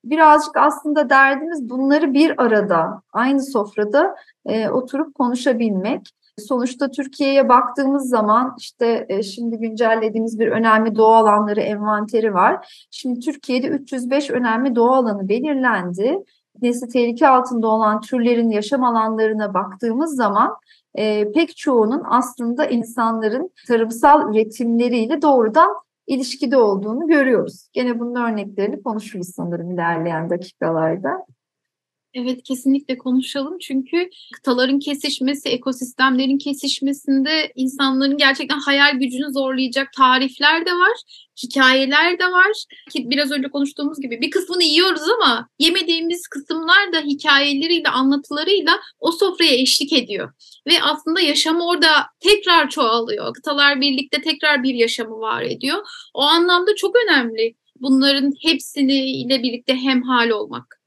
Birazcık 0.04 0.57
aslında 0.57 1.11
derdimiz 1.11 1.71
bunları 1.71 2.14
bir 2.14 2.42
arada, 2.42 3.02
aynı 3.12 3.42
sofrada 3.42 4.14
e, 4.47 4.69
oturup 4.69 5.14
konuşabilmek. 5.14 6.00
Sonuçta 6.38 6.90
Türkiye'ye 6.90 7.49
baktığımız 7.49 8.09
zaman 8.09 8.54
işte 8.59 9.07
e, 9.09 9.23
şimdi 9.23 9.59
güncellediğimiz 9.59 10.38
bir 10.38 10.49
önemli 10.49 10.97
doğa 10.97 11.16
alanları 11.16 11.61
envanteri 11.61 12.35
var. 12.35 12.87
Şimdi 12.90 13.21
Türkiye'de 13.21 13.66
305 13.66 14.30
önemli 14.30 14.75
doğa 14.75 14.97
alanı 14.97 15.28
belirlendi. 15.28 16.19
Nesli 16.62 16.88
tehlike 16.88 17.28
altında 17.28 17.69
olan 17.69 18.00
türlerin 18.00 18.50
yaşam 18.50 18.85
alanlarına 18.85 19.54
baktığımız 19.54 20.16
zaman 20.16 20.57
e, 20.95 21.33
pek 21.33 21.57
çoğunun 21.57 22.02
aslında 22.04 22.66
insanların 22.66 23.50
tarımsal 23.69 24.35
üretimleriyle 24.35 25.23
doğrudan 25.23 25.71
ilişkide 26.11 26.57
olduğunu 26.57 27.07
görüyoruz. 27.07 27.69
Gene 27.73 28.00
bunun 28.00 28.14
örneklerini 28.14 28.83
konuşuruz 28.83 29.29
sanırım 29.35 29.71
ilerleyen 29.71 30.31
dakikalarda. 30.31 31.26
Evet 32.14 32.43
kesinlikle 32.43 32.99
konuşalım 32.99 33.59
çünkü 33.59 34.11
kıtaların 34.35 34.79
kesişmesi, 34.79 35.49
ekosistemlerin 35.49 36.38
kesişmesinde 36.38 37.52
insanların 37.55 38.17
gerçekten 38.17 38.59
hayal 38.59 38.95
gücünü 38.95 39.33
zorlayacak 39.33 39.93
tarifler 39.93 40.67
de 40.67 40.73
var, 40.73 40.97
hikayeler 41.43 42.19
de 42.19 42.25
var. 42.25 42.64
Ki 42.90 43.11
biraz 43.11 43.31
önce 43.31 43.49
konuştuğumuz 43.49 44.00
gibi 44.00 44.21
bir 44.21 44.31
kısmını 44.31 44.62
yiyoruz 44.62 45.02
ama 45.02 45.49
yemediğimiz 45.59 46.29
kısımlar 46.29 46.93
da 46.93 47.00
hikayeleriyle, 47.00 47.88
anlatılarıyla 47.88 48.73
o 48.99 49.12
sofraya 49.12 49.55
eşlik 49.55 49.93
ediyor. 49.93 50.33
Ve 50.67 50.83
aslında 50.83 51.21
yaşam 51.21 51.61
orada 51.61 52.07
tekrar 52.21 52.71
çoğalıyor. 52.71 53.35
Kıtalar 53.35 53.81
birlikte 53.81 54.23
tekrar 54.23 54.62
bir 54.62 54.75
yaşamı 54.75 55.21
var 55.21 55.43
ediyor. 55.43 55.79
O 56.14 56.23
anlamda 56.23 56.75
çok 56.76 56.97
önemli 56.97 57.55
bunların 57.81 58.33
hepsini 58.43 59.23
ile 59.23 59.43
birlikte 59.43 59.76
hemhal 59.76 60.31
olmak. 60.31 60.80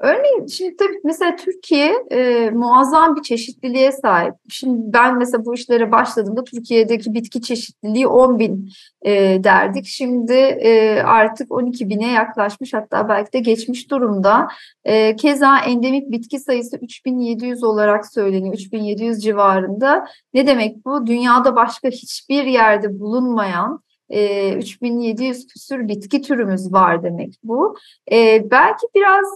Örneğin 0.00 0.46
şimdi 0.46 0.76
tabii 0.76 1.00
mesela 1.04 1.36
Türkiye 1.36 1.92
e, 2.10 2.50
muazzam 2.50 3.16
bir 3.16 3.22
çeşitliliğe 3.22 3.92
sahip. 3.92 4.34
Şimdi 4.48 4.92
ben 4.92 5.18
mesela 5.18 5.44
bu 5.44 5.54
işlere 5.54 5.92
başladığımda 5.92 6.44
Türkiye'deki 6.44 7.14
bitki 7.14 7.42
çeşitliliği 7.42 8.06
10 8.06 8.38
bin 8.38 8.70
e, 9.02 9.12
derdik. 9.44 9.86
Şimdi 9.86 10.32
e, 10.32 11.00
artık 11.00 11.52
12 11.52 11.88
bine 11.88 12.12
yaklaşmış 12.12 12.74
hatta 12.74 13.08
belki 13.08 13.32
de 13.32 13.38
geçmiş 13.38 13.90
durumda. 13.90 14.48
E, 14.84 15.16
keza 15.16 15.58
endemik 15.58 16.10
bitki 16.10 16.38
sayısı 16.38 16.76
3700 16.76 17.64
olarak 17.64 18.06
söyleniyor. 18.06 18.54
3700 18.54 19.22
civarında. 19.22 20.06
Ne 20.34 20.46
demek 20.46 20.84
bu? 20.84 21.06
Dünyada 21.06 21.56
başka 21.56 21.88
hiçbir 21.88 22.44
yerde 22.44 23.00
bulunmayan 23.00 23.82
e, 24.10 24.52
3700 24.52 25.46
küsür 25.46 25.88
bitki 25.88 26.22
türümüz 26.22 26.72
var 26.72 27.02
demek 27.02 27.34
bu. 27.42 27.76
E, 28.12 28.50
belki 28.50 28.86
biraz 28.94 29.26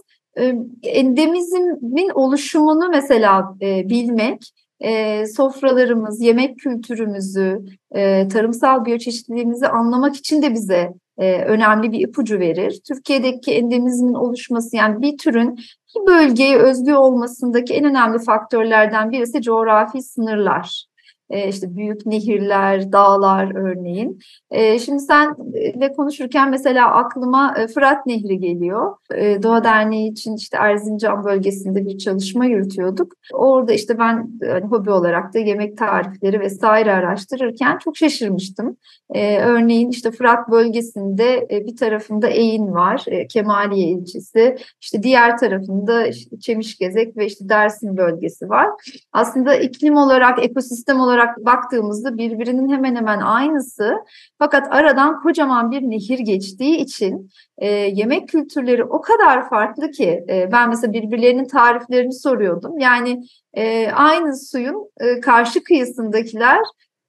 endemizmin 0.83 2.11
oluşumunu 2.15 2.89
mesela 2.89 3.55
e, 3.63 3.89
bilmek, 3.89 4.53
e, 4.81 5.27
sofralarımız, 5.27 6.21
yemek 6.21 6.59
kültürümüzü, 6.59 7.59
e, 7.95 8.29
tarımsal 8.29 8.85
biyoçeşitliliğimizi 8.85 9.69
anlamak 9.69 10.17
için 10.17 10.43
de 10.43 10.53
bize 10.53 10.93
e, 11.19 11.43
önemli 11.43 11.93
bir 11.93 12.09
ipucu 12.09 12.39
verir. 12.39 12.81
Türkiye'deki 12.89 13.53
endemizmin 13.53 14.15
oluşması 14.15 14.77
yani 14.77 15.03
bir 15.03 15.19
türün 15.19 15.59
bir 15.97 16.07
bölgeye 16.07 16.59
özgü 16.59 16.95
olmasındaki 16.95 17.75
en 17.75 17.85
önemli 17.85 18.19
faktörlerden 18.19 19.11
birisi 19.11 19.43
coğrafi 19.43 20.03
sınırlar 20.03 20.92
e, 21.33 21.49
işte 21.49 21.77
büyük 21.77 22.07
nehirler, 22.07 22.93
dağlar 22.93 23.55
örneğin. 23.55 24.19
E, 24.51 24.79
şimdi 24.79 25.01
senle 25.01 25.93
konuşurken 25.97 26.51
mesela 26.51 26.95
aklıma 26.95 27.55
e, 27.59 27.67
Fırat 27.67 28.07
Nehri 28.07 28.39
geliyor. 28.39 28.97
E, 29.15 29.43
Doğa 29.43 29.65
Derneği 29.65 30.11
için 30.11 30.37
işte 30.37 30.57
Erzincan 30.61 31.25
bölgesinde 31.25 31.87
bir 31.87 31.99
çalışma 31.99 32.47
yürütüyorduk. 32.47 33.13
Orada 33.33 33.73
işte 33.73 33.99
ben 33.99 34.31
hani 34.47 34.65
hobi 34.65 34.91
olarak 34.91 35.35
da 35.35 35.39
yemek 35.39 35.79
tarifleri 35.79 36.41
vesaire 36.41 36.93
araştırırken 36.93 37.79
çok 37.79 37.97
şaşırmıştım. 37.97 38.77
E, 39.15 39.39
örneğin 39.39 39.91
işte 39.91 40.11
Fırat 40.11 40.51
bölgesinde 40.51 41.47
e, 41.51 41.67
bir 41.67 41.77
tarafında 41.77 42.29
Eğin 42.29 42.73
var, 42.73 43.05
e, 43.07 43.27
Kemaliye 43.27 43.89
ilçesi. 43.89 44.57
İşte 44.81 45.03
diğer 45.03 45.39
tarafında 45.39 46.05
Çemişgezek 46.41 47.17
ve 47.17 47.27
işte 47.27 47.49
Dersim 47.49 47.97
bölgesi 47.97 48.49
var. 48.49 48.69
Aslında 49.13 49.55
iklim 49.55 49.97
olarak, 49.97 50.45
ekosistem 50.45 51.01
olarak 51.01 51.22
olarak 51.23 51.47
baktığımızda 51.47 52.19
birbirinin 52.19 52.69
hemen 52.69 52.97
hemen 52.97 53.21
aynısı. 53.21 53.95
Fakat 54.39 54.73
aradan 54.73 55.23
kocaman 55.23 55.71
bir 55.71 55.83
nehir 55.83 56.19
geçtiği 56.19 56.77
için 56.77 57.31
e, 57.59 57.69
yemek 57.71 58.29
kültürleri 58.29 58.85
o 58.85 59.01
kadar 59.01 59.49
farklı 59.49 59.91
ki 59.91 60.25
e, 60.29 60.53
ben 60.53 60.69
mesela 60.69 60.93
birbirlerinin 60.93 61.45
tariflerini 61.45 62.13
soruyordum. 62.13 62.79
Yani 62.79 63.23
e, 63.55 63.91
aynı 63.91 64.37
suyun 64.37 64.91
e, 65.01 65.21
karşı 65.21 65.65
kıyısındakiler 65.65 66.61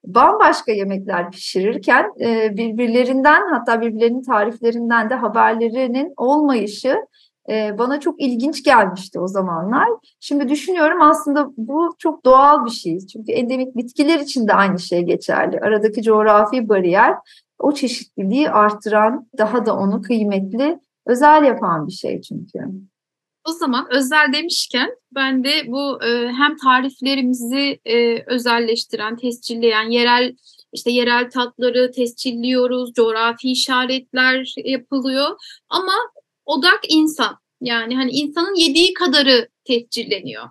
bambaşka 0.05 0.72
yemekler 0.72 1.32
pişirirken 1.32 2.12
e, 2.20 2.58
birbirlerinden 2.58 3.41
hatta 3.51 3.82
birbirlerinin 3.82 4.24
tariflerinden 4.24 5.10
de 5.10 5.15
haberlerinin 5.15 6.13
olmayışı 6.17 6.96
e, 7.50 7.77
bana 7.77 8.00
çok 8.00 8.21
ilginç 8.21 8.63
gelmişti 8.63 9.19
o 9.19 9.27
zamanlar. 9.27 9.89
Şimdi 10.19 10.50
düşünüyorum 10.50 11.01
aslında 11.01 11.50
bu 11.57 11.95
çok 12.00 12.25
doğal 12.25 12.65
bir 12.65 12.71
şey. 12.71 13.00
Çünkü 13.00 13.31
endemik 13.31 13.77
bitkiler 13.77 14.19
için 14.19 14.47
de 14.47 14.53
aynı 14.53 14.79
şey 14.79 15.01
geçerli. 15.01 15.59
Aradaki 15.59 16.01
coğrafi 16.01 16.69
bariyer 16.69 17.15
o 17.59 17.73
çeşitliliği 17.73 18.50
arttıran, 18.50 19.27
daha 19.38 19.65
da 19.65 19.75
onu 19.75 20.01
kıymetli, 20.01 20.79
özel 21.05 21.43
yapan 21.43 21.88
bir 21.88 21.93
şey 21.93 22.21
çünkü. 22.21 22.59
O 23.50 23.51
zaman 23.51 23.88
özel 23.91 24.33
demişken 24.33 24.89
ben 25.15 25.43
de 25.43 25.51
bu 25.67 26.03
e, 26.03 26.27
hem 26.27 26.57
tariflerimizi 26.57 27.79
e, 27.85 28.23
özelleştiren, 28.25 29.15
tescilleyen 29.15 29.89
yerel 29.89 30.35
işte 30.73 30.91
yerel 30.91 31.29
tatları 31.29 31.91
tescilliyoruz, 31.91 32.93
coğrafi 32.93 33.51
işaretler 33.51 34.53
yapılıyor 34.65 35.29
ama 35.69 35.93
odak 36.45 36.79
insan. 36.89 37.38
Yani 37.62 37.95
hani 37.95 38.12
insanın 38.12 38.55
yediği 38.55 38.93
kadarı 38.93 39.47
tescilleniyor. 39.65 40.43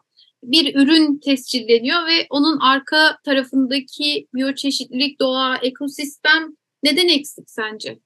Bir 0.42 0.74
ürün 0.74 1.18
tescilleniyor 1.18 2.06
ve 2.06 2.26
onun 2.30 2.58
arka 2.60 3.16
tarafındaki 3.24 4.26
biyoçeşitlilik, 4.34 5.20
doğa, 5.20 5.56
ekosistem 5.56 6.56
neden 6.82 7.08
eksik 7.08 7.50
sence? 7.50 7.98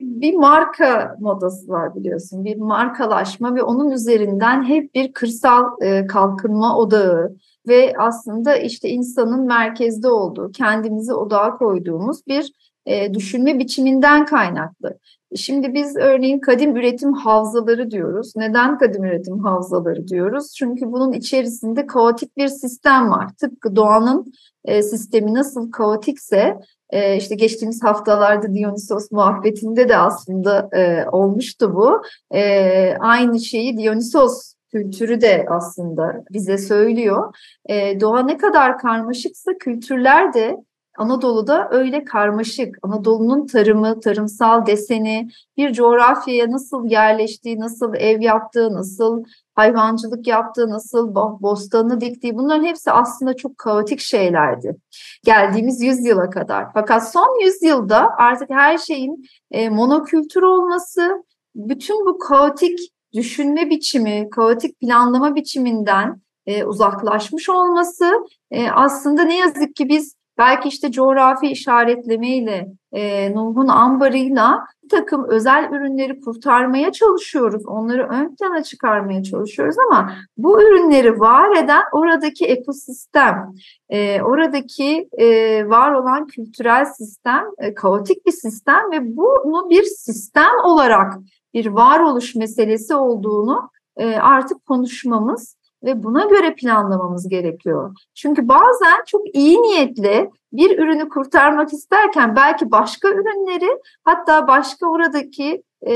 bir 0.00 0.34
marka 0.34 1.16
modası 1.20 1.68
var 1.68 1.94
biliyorsun. 1.94 2.44
Bir 2.44 2.56
markalaşma 2.56 3.54
ve 3.54 3.62
onun 3.62 3.90
üzerinden 3.90 4.64
hep 4.64 4.94
bir 4.94 5.12
kırsal 5.12 5.64
e, 5.82 6.06
kalkınma 6.06 6.78
odağı 6.78 7.36
ve 7.68 7.94
aslında 7.98 8.56
işte 8.56 8.88
insanın 8.88 9.46
merkezde 9.46 10.08
olduğu, 10.08 10.52
kendimizi 10.52 11.14
odağa 11.14 11.56
koyduğumuz 11.56 12.26
bir 12.26 12.52
e, 12.86 13.14
düşünme 13.14 13.58
biçiminden 13.58 14.26
kaynaklı. 14.26 14.98
Şimdi 15.36 15.74
biz 15.74 15.96
örneğin 15.96 16.38
kadim 16.38 16.76
üretim 16.76 17.12
havzaları 17.12 17.90
diyoruz. 17.90 18.32
Neden 18.36 18.78
kadim 18.78 19.04
üretim 19.04 19.38
havzaları 19.38 20.08
diyoruz? 20.08 20.54
Çünkü 20.58 20.92
bunun 20.92 21.12
içerisinde 21.12 21.86
kaotik 21.86 22.36
bir 22.36 22.48
sistem 22.48 23.10
var. 23.10 23.28
Tıpkı 23.40 23.76
doğanın 23.76 24.32
e, 24.64 24.82
sistemi 24.82 25.34
nasıl 25.34 25.70
kaotikse 25.70 26.56
e, 26.90 27.16
işte 27.16 27.34
geçtiğimiz 27.34 27.82
haftalarda 27.82 28.54
Dionysos 28.54 29.10
muhabbetinde 29.10 29.88
de 29.88 29.96
aslında 29.96 30.68
e, 30.72 31.08
olmuştu 31.12 31.74
bu. 31.74 32.02
E, 32.34 32.94
aynı 33.00 33.40
şeyi 33.40 33.78
Dionysos 33.78 34.54
kültürü 34.72 35.20
de 35.20 35.46
aslında 35.50 36.24
bize 36.30 36.58
söylüyor. 36.58 37.34
E, 37.66 38.00
doğa 38.00 38.22
ne 38.22 38.36
kadar 38.36 38.78
karmaşıksa 38.78 39.52
kültürler 39.58 40.34
de 40.34 40.56
Anadolu'da 40.98 41.68
öyle 41.70 42.04
karmaşık. 42.04 42.78
Anadolu'nun 42.82 43.46
tarımı, 43.46 44.00
tarımsal 44.00 44.66
deseni, 44.66 45.28
bir 45.56 45.72
coğrafyaya 45.72 46.50
nasıl 46.50 46.86
yerleştiği, 46.86 47.60
nasıl 47.60 47.94
ev 47.94 48.20
yaptığı, 48.20 48.74
nasıl 48.74 49.24
hayvancılık 49.54 50.26
yaptığı, 50.26 50.70
nasıl 50.70 51.14
bostanını 51.14 52.00
diktiği 52.00 52.34
bunların 52.34 52.64
hepsi 52.64 52.92
aslında 52.92 53.36
çok 53.36 53.58
kaotik 53.58 54.00
şeylerdi. 54.00 54.76
Geldiğimiz 55.24 55.82
yüzyıla 55.82 56.30
kadar. 56.30 56.66
Fakat 56.74 57.12
son 57.12 57.44
yüzyılda 57.44 58.08
artık 58.18 58.50
her 58.50 58.78
şeyin 58.78 59.24
e, 59.50 59.68
monokültür 59.68 60.42
olması, 60.42 61.24
bütün 61.54 62.06
bu 62.06 62.18
kaotik 62.18 62.78
düşünme 63.14 63.70
biçimi, 63.70 64.30
kaotik 64.30 64.80
planlama 64.80 65.34
biçiminden 65.34 66.20
e, 66.46 66.64
uzaklaşmış 66.64 67.48
olması 67.48 68.12
e, 68.50 68.70
aslında 68.70 69.22
ne 69.22 69.36
yazık 69.36 69.76
ki 69.76 69.88
biz 69.88 70.19
belki 70.40 70.68
işte 70.68 70.92
coğrafi 70.92 71.46
işaretlemeyle, 71.46 72.66
e, 72.92 73.34
Nuh'un 73.34 73.68
ambarıyla 73.68 74.66
bir 74.84 74.88
takım 74.88 75.24
özel 75.28 75.68
ürünleri 75.72 76.20
kurtarmaya 76.20 76.92
çalışıyoruz. 76.92 77.66
Onları 77.66 78.08
ön 78.08 78.34
plana 78.34 78.62
çıkarmaya 78.62 79.22
çalışıyoruz 79.22 79.76
ama 79.86 80.12
bu 80.36 80.62
ürünleri 80.62 81.20
var 81.20 81.64
eden 81.64 81.82
oradaki 81.92 82.46
ekosistem, 82.46 83.52
e, 83.88 84.22
oradaki 84.22 85.08
e, 85.18 85.68
var 85.68 85.92
olan 85.92 86.26
kültürel 86.26 86.84
sistem, 86.84 87.44
e, 87.58 87.74
kaotik 87.74 88.26
bir 88.26 88.32
sistem 88.32 88.90
ve 88.92 89.16
bunu 89.16 89.70
bir 89.70 89.82
sistem 89.82 90.52
olarak 90.64 91.14
bir 91.54 91.66
varoluş 91.66 92.34
meselesi 92.34 92.94
olduğunu 92.94 93.70
e, 93.96 94.16
artık 94.16 94.66
konuşmamız 94.66 95.56
ve 95.84 96.02
buna 96.02 96.24
göre 96.24 96.54
planlamamız 96.54 97.28
gerekiyor. 97.28 97.94
Çünkü 98.14 98.48
bazen 98.48 99.04
çok 99.06 99.34
iyi 99.34 99.62
niyetli 99.62 100.30
bir 100.52 100.78
ürünü 100.78 101.08
kurtarmak 101.08 101.72
isterken 101.72 102.36
belki 102.36 102.70
başka 102.70 103.08
ürünleri 103.08 103.78
hatta 104.04 104.48
başka 104.48 104.86
oradaki 104.86 105.62
e, 105.82 105.94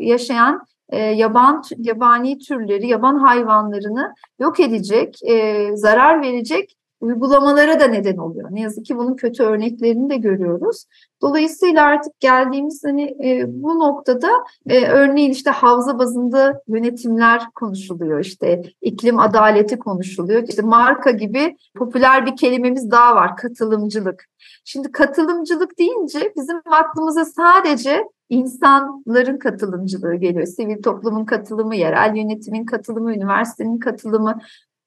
yaşayan 0.00 0.66
e, 0.88 0.98
yaban 0.98 1.62
yabani 1.76 2.38
türleri, 2.38 2.86
yaban 2.86 3.18
hayvanlarını 3.18 4.14
yok 4.40 4.60
edecek, 4.60 5.18
e, 5.22 5.70
zarar 5.76 6.22
verecek 6.22 6.76
uygulamalara 7.00 7.80
da 7.80 7.86
neden 7.86 8.16
oluyor. 8.16 8.48
Ne 8.52 8.60
yazık 8.60 8.84
ki 8.84 8.96
bunun 8.96 9.16
kötü 9.16 9.42
örneklerini 9.42 10.10
de 10.10 10.16
görüyoruz. 10.16 10.84
Dolayısıyla 11.22 11.84
artık 11.84 12.20
geldiğimiz 12.20 12.82
hani 12.84 13.02
e, 13.24 13.44
bu 13.46 13.78
noktada 13.78 14.28
e, 14.66 14.86
örneğin 14.86 15.30
işte 15.30 15.50
havza 15.50 15.98
bazında 15.98 16.60
yönetimler 16.68 17.42
konuşuluyor. 17.54 18.20
İşte 18.20 18.62
iklim 18.80 19.18
adaleti 19.18 19.78
konuşuluyor. 19.78 20.48
İşte 20.48 20.62
marka 20.62 21.10
gibi 21.10 21.56
popüler 21.74 22.26
bir 22.26 22.36
kelimemiz 22.36 22.90
daha 22.90 23.14
var 23.14 23.36
katılımcılık. 23.36 24.24
Şimdi 24.64 24.92
katılımcılık 24.92 25.78
deyince 25.78 26.32
bizim 26.36 26.56
aklımıza 26.66 27.24
sadece 27.24 28.04
insanların 28.28 29.38
katılımcılığı 29.38 30.14
geliyor. 30.14 30.46
Sivil 30.46 30.82
toplumun 30.82 31.24
katılımı, 31.24 31.76
yerel 31.76 32.16
yönetimin 32.16 32.64
katılımı, 32.64 33.14
üniversitenin 33.14 33.78
katılımı. 33.78 34.38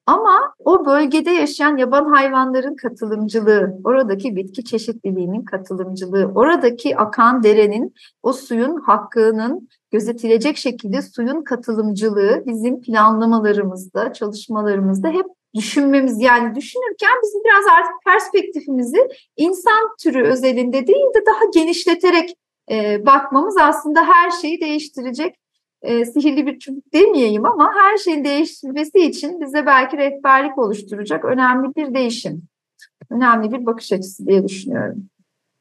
Ama 0.10 0.54
o 0.65 0.86
bölgede 0.86 1.32
yaşayan 1.32 1.78
yaban 1.78 2.06
hayvanların 2.06 2.76
katılımcılığı, 2.76 3.80
oradaki 3.84 4.36
bitki 4.36 4.63
çeşitliliğinin 4.65 5.43
katılımcılığı, 5.43 6.32
oradaki 6.36 6.98
akan 6.98 7.43
derenin, 7.43 7.93
o 8.24 8.34
suyun 8.34 8.82
hakkının 8.82 9.69
gözetilecek 9.91 10.58
şekilde 10.58 11.02
suyun 11.02 11.43
katılımcılığı 11.43 12.43
bizim 12.45 12.82
planlamalarımızda, 12.82 14.13
çalışmalarımızda 14.13 15.08
hep 15.08 15.26
düşünmemiz 15.56 16.22
yani 16.22 16.56
düşünürken 16.56 17.13
bizim 17.24 17.41
biraz 17.43 17.65
artık 17.80 17.95
perspektifimizi 18.06 19.08
insan 19.38 19.95
türü 20.04 20.24
özelinde 20.24 20.88
değil 20.88 21.13
de 21.15 21.26
daha 21.26 21.52
genişleterek 21.54 22.36
bakmamız 23.06 23.58
aslında 23.62 24.04
her 24.04 24.32
şeyi 24.32 24.62
değiştirecek 24.62 25.36
e, 25.82 26.06
sihirli 26.06 26.46
bir 26.46 26.60
çubuk 26.60 26.94
demeyeyim 26.94 27.46
ama 27.46 27.72
her 27.76 27.98
şeyin 27.98 28.24
değiştirilmesi 28.24 29.00
için 29.00 29.42
bize 29.42 29.65
belki 29.65 29.98
rehberlik 29.98 30.58
oluşturacak 30.58 31.26
önemli 31.26 31.76
bir 31.76 31.94
değişim. 31.94 32.42
Önemli 33.10 33.52
bir 33.52 33.65
bakış 33.65 33.92
açısı 33.92 34.28
diye 34.28 34.48
düşünüyorum. 34.48 35.10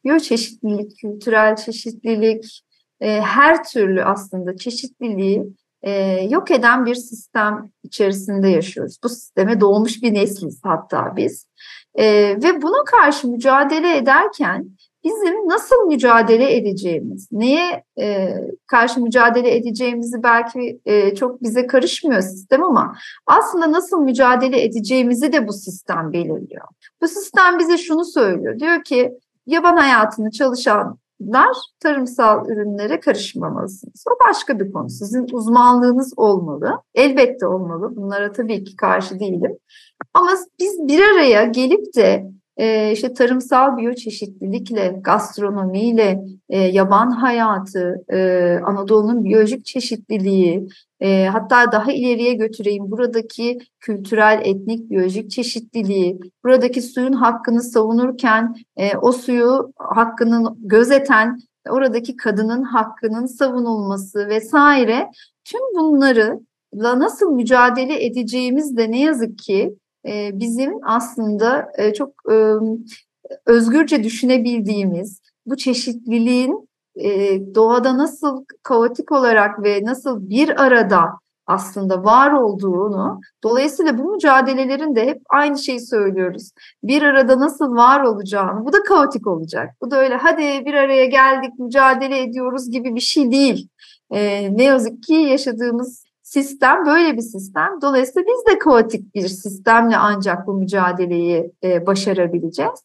Biyoçeşitlilik, 0.04 0.98
kültürel 0.98 1.56
çeşitlilik, 1.56 2.62
e, 3.00 3.20
her 3.20 3.64
türlü 3.64 4.04
aslında 4.04 4.56
çeşitliliği 4.56 5.44
e, 5.82 5.92
yok 6.30 6.50
eden 6.50 6.86
bir 6.86 6.94
sistem 6.94 7.70
içerisinde 7.82 8.48
yaşıyoruz. 8.48 8.98
Bu 9.04 9.08
sisteme 9.08 9.60
doğmuş 9.60 10.02
bir 10.02 10.14
nesliz 10.14 10.60
hatta 10.64 11.16
biz. 11.16 11.46
E, 11.94 12.04
ve 12.42 12.62
buna 12.62 12.84
karşı 12.84 13.28
mücadele 13.28 13.96
ederken 13.96 14.70
bizim 15.08 15.48
nasıl 15.48 15.86
mücadele 15.86 16.56
edeceğimiz, 16.56 17.28
neye 17.32 17.84
e, 18.00 18.34
karşı 18.66 19.00
mücadele 19.00 19.56
edeceğimizi 19.56 20.22
belki 20.22 20.80
e, 20.86 21.14
çok 21.14 21.42
bize 21.42 21.66
karışmıyor 21.66 22.20
sistem 22.20 22.64
ama 22.64 22.94
aslında 23.26 23.72
nasıl 23.72 24.00
mücadele 24.00 24.64
edeceğimizi 24.64 25.32
de 25.32 25.48
bu 25.48 25.52
sistem 25.52 26.12
belirliyor. 26.12 26.66
Bu 27.02 27.08
sistem 27.08 27.58
bize 27.58 27.78
şunu 27.78 28.04
söylüyor. 28.04 28.58
Diyor 28.58 28.84
ki 28.84 29.12
yaban 29.46 29.76
hayatını 29.76 30.30
çalışanlar 30.30 31.56
tarımsal 31.80 32.48
ürünlere 32.48 33.00
karışmamalısınız. 33.00 34.04
O 34.10 34.28
başka 34.28 34.60
bir 34.60 34.72
konu. 34.72 34.90
Sizin 34.90 35.26
uzmanlığınız 35.32 36.12
olmalı. 36.16 36.82
Elbette 36.94 37.46
olmalı. 37.46 37.96
Bunlara 37.96 38.32
tabii 38.32 38.64
ki 38.64 38.76
karşı 38.76 39.20
değilim. 39.20 39.58
Ama 40.14 40.30
biz 40.60 40.88
bir 40.88 41.02
araya 41.02 41.44
gelip 41.44 41.96
de 41.96 42.30
e, 42.58 42.92
işte 42.92 43.14
tarımsal 43.14 43.76
biyoçeşitlilikle, 43.76 45.00
gastronomiyle, 45.00 46.24
e, 46.48 46.58
yaban 46.58 47.10
hayatı, 47.10 48.04
e, 48.12 48.18
Anadolu'nun 48.64 49.24
biyolojik 49.24 49.64
çeşitliliği, 49.64 50.68
e, 51.00 51.26
hatta 51.26 51.72
daha 51.72 51.92
ileriye 51.92 52.34
götüreyim 52.34 52.90
buradaki 52.90 53.58
kültürel, 53.80 54.40
etnik, 54.44 54.90
biyolojik 54.90 55.30
çeşitliliği, 55.30 56.18
buradaki 56.44 56.82
suyun 56.82 57.12
hakkını 57.12 57.62
savunurken 57.62 58.54
o 59.02 59.12
suyu 59.12 59.72
hakkının 59.76 60.56
gözeten 60.58 61.38
oradaki 61.68 62.16
kadının 62.16 62.62
hakkının 62.62 63.26
savunulması 63.26 64.28
vesaire. 64.28 65.10
Tüm 65.44 65.60
bunları 65.74 66.40
nasıl 66.74 67.30
mücadele 67.30 68.06
edeceğimiz 68.06 68.76
de 68.76 68.90
ne 68.90 69.00
yazık 69.00 69.38
ki 69.38 69.74
bizim 70.32 70.72
aslında 70.82 71.72
çok 71.96 72.10
özgürce 73.46 74.04
düşünebildiğimiz 74.04 75.20
bu 75.46 75.56
çeşitliliğin 75.56 76.68
doğada 77.54 77.98
nasıl 77.98 78.44
kaotik 78.62 79.12
olarak 79.12 79.62
ve 79.62 79.80
nasıl 79.82 80.30
bir 80.30 80.62
arada 80.62 81.00
aslında 81.46 82.04
var 82.04 82.32
olduğunu, 82.32 83.20
dolayısıyla 83.44 83.98
bu 83.98 84.12
mücadelelerin 84.12 84.96
de 84.96 85.06
hep 85.06 85.22
aynı 85.30 85.58
şeyi 85.58 85.80
söylüyoruz. 85.80 86.50
Bir 86.82 87.02
arada 87.02 87.40
nasıl 87.40 87.76
var 87.76 88.00
olacağını, 88.00 88.64
bu 88.64 88.72
da 88.72 88.82
kaotik 88.82 89.26
olacak. 89.26 89.70
Bu 89.82 89.90
da 89.90 89.96
öyle 90.00 90.16
hadi 90.16 90.42
bir 90.66 90.74
araya 90.74 91.04
geldik, 91.04 91.58
mücadele 91.58 92.22
ediyoruz 92.22 92.70
gibi 92.70 92.94
bir 92.94 93.00
şey 93.00 93.30
değil. 93.30 93.68
Ee, 94.10 94.56
ne 94.56 94.62
yazık 94.62 95.02
ki 95.02 95.14
yaşadığımız 95.14 96.04
sistem 96.28 96.86
böyle 96.86 97.16
bir 97.16 97.22
sistem. 97.22 97.68
Dolayısıyla 97.82 98.26
biz 98.28 98.52
de 98.52 98.58
kaotik 98.58 99.14
bir 99.14 99.28
sistemle 99.28 99.96
ancak 99.96 100.46
bu 100.46 100.54
mücadeleyi 100.54 101.52
e, 101.64 101.86
başarabileceğiz. 101.86 102.80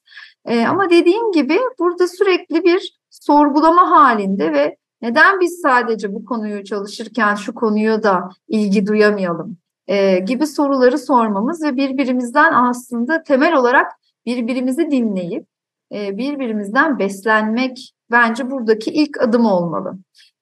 E, 0.45 0.65
ama 0.65 0.89
dediğim 0.89 1.31
gibi 1.31 1.59
burada 1.79 2.07
sürekli 2.07 2.63
bir 2.63 2.99
sorgulama 3.09 3.91
halinde 3.91 4.53
ve 4.53 4.77
neden 5.01 5.39
biz 5.39 5.59
sadece 5.61 6.13
bu 6.13 6.25
konuyu 6.25 6.63
çalışırken 6.63 7.35
şu 7.35 7.53
konuyu 7.53 8.03
da 8.03 8.29
ilgi 8.47 8.87
duyamayalım 8.87 9.57
e, 9.87 10.19
gibi 10.19 10.47
soruları 10.47 10.97
sormamız 10.97 11.63
ve 11.63 11.75
birbirimizden 11.75 12.53
aslında 12.53 13.23
temel 13.23 13.55
olarak 13.55 13.91
birbirimizi 14.25 14.91
dinleyip 14.91 15.45
e, 15.93 16.17
birbirimizden 16.17 16.99
beslenmek 16.99 17.93
bence 18.11 18.51
buradaki 18.51 18.91
ilk 18.91 19.21
adım 19.21 19.45
olmalı. 19.45 19.93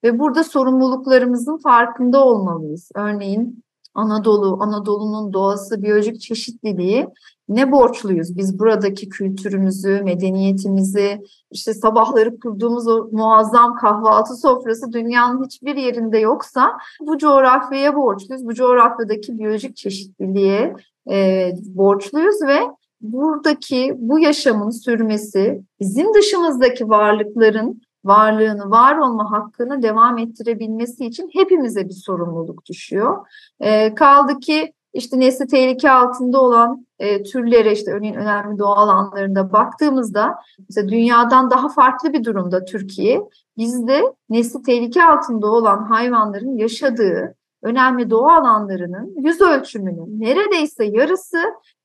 Ve 0.04 0.18
burada 0.18 0.44
sorumluluklarımızın 0.44 1.58
farkında 1.58 2.24
olmalıyız. 2.24 2.90
Örneğin 2.94 3.64
Anadolu, 3.94 4.62
Anadolu'nun 4.62 5.32
doğası, 5.32 5.82
biyolojik 5.82 6.20
çeşitliliği 6.20 7.08
ne 7.48 7.72
borçluyuz? 7.72 8.36
Biz 8.36 8.58
buradaki 8.58 9.08
kültürümüzü, 9.08 10.02
medeniyetimizi, 10.04 11.22
işte 11.50 11.74
sabahları 11.74 12.40
kurduğumuz 12.40 12.88
o 12.88 13.08
muazzam 13.12 13.74
kahvaltı 13.76 14.34
sofrası 14.34 14.92
dünyanın 14.92 15.44
hiçbir 15.44 15.76
yerinde 15.76 16.18
yoksa 16.18 16.78
bu 17.00 17.18
coğrafyaya 17.18 17.96
borçluyuz. 17.96 18.46
Bu 18.46 18.54
coğrafyadaki 18.54 19.38
biyolojik 19.38 19.76
çeşitliliğe 19.76 20.76
e, 21.10 21.50
borçluyuz 21.66 22.42
ve 22.46 22.58
buradaki 23.00 23.94
bu 23.98 24.18
yaşamın 24.18 24.70
sürmesi 24.70 25.62
bizim 25.80 26.14
dışımızdaki 26.14 26.88
varlıkların 26.88 27.82
varlığını, 28.04 28.70
var 28.70 28.96
olma 28.96 29.30
hakkını 29.30 29.82
devam 29.82 30.18
ettirebilmesi 30.18 31.06
için 31.06 31.30
hepimize 31.32 31.84
bir 31.84 31.94
sorumluluk 32.06 32.66
düşüyor. 32.66 33.26
E, 33.60 33.94
kaldı 33.94 34.38
ki 34.38 34.72
işte 34.92 35.20
nesli 35.20 35.46
tehlike 35.46 35.90
altında 35.90 36.40
olan 36.40 36.86
e, 36.98 37.22
türlere 37.22 37.72
işte 37.72 37.92
örneğin 37.92 38.14
önemli 38.14 38.58
doğal 38.58 38.88
alanlarında 38.88 39.52
baktığımızda 39.52 40.34
mesela 40.68 40.88
dünyadan 40.88 41.50
daha 41.50 41.68
farklı 41.68 42.12
bir 42.12 42.24
durumda 42.24 42.64
Türkiye. 42.64 43.20
Bizde 43.56 44.02
nesli 44.28 44.62
tehlike 44.62 45.04
altında 45.04 45.46
olan 45.46 45.84
hayvanların 45.84 46.56
yaşadığı 46.56 47.34
önemli 47.62 48.10
doğa 48.10 48.36
alanlarının 48.36 49.14
yüz 49.16 49.40
ölçümünün 49.40 50.20
neredeyse 50.20 50.84
yarısı 50.84 51.38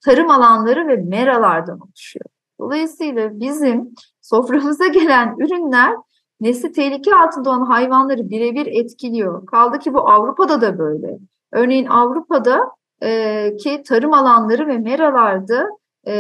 tarım 0.06 0.30
alanları 0.30 0.88
ve 0.88 0.96
meralardan 0.96 1.80
oluşuyor. 1.80 2.26
Dolayısıyla 2.60 3.40
bizim 3.40 3.94
soframıza 4.22 4.88
gelen 4.88 5.36
ürünler 5.40 5.96
nesli 6.42 6.72
tehlike 6.72 7.16
altında 7.16 7.50
olan 7.50 7.66
hayvanları 7.66 8.30
birebir 8.30 8.66
etkiliyor. 8.66 9.46
Kaldı 9.46 9.80
ki 9.80 9.94
bu 9.94 10.10
Avrupa'da 10.10 10.62
da 10.62 10.78
böyle. 10.78 11.18
Örneğin 11.52 11.86
Avrupa'da 11.86 12.72
e, 13.04 13.56
ki 13.56 13.84
tarım 13.88 14.14
alanları 14.14 14.68
ve 14.68 14.78
meralarda 14.78 15.68
e, 16.08 16.14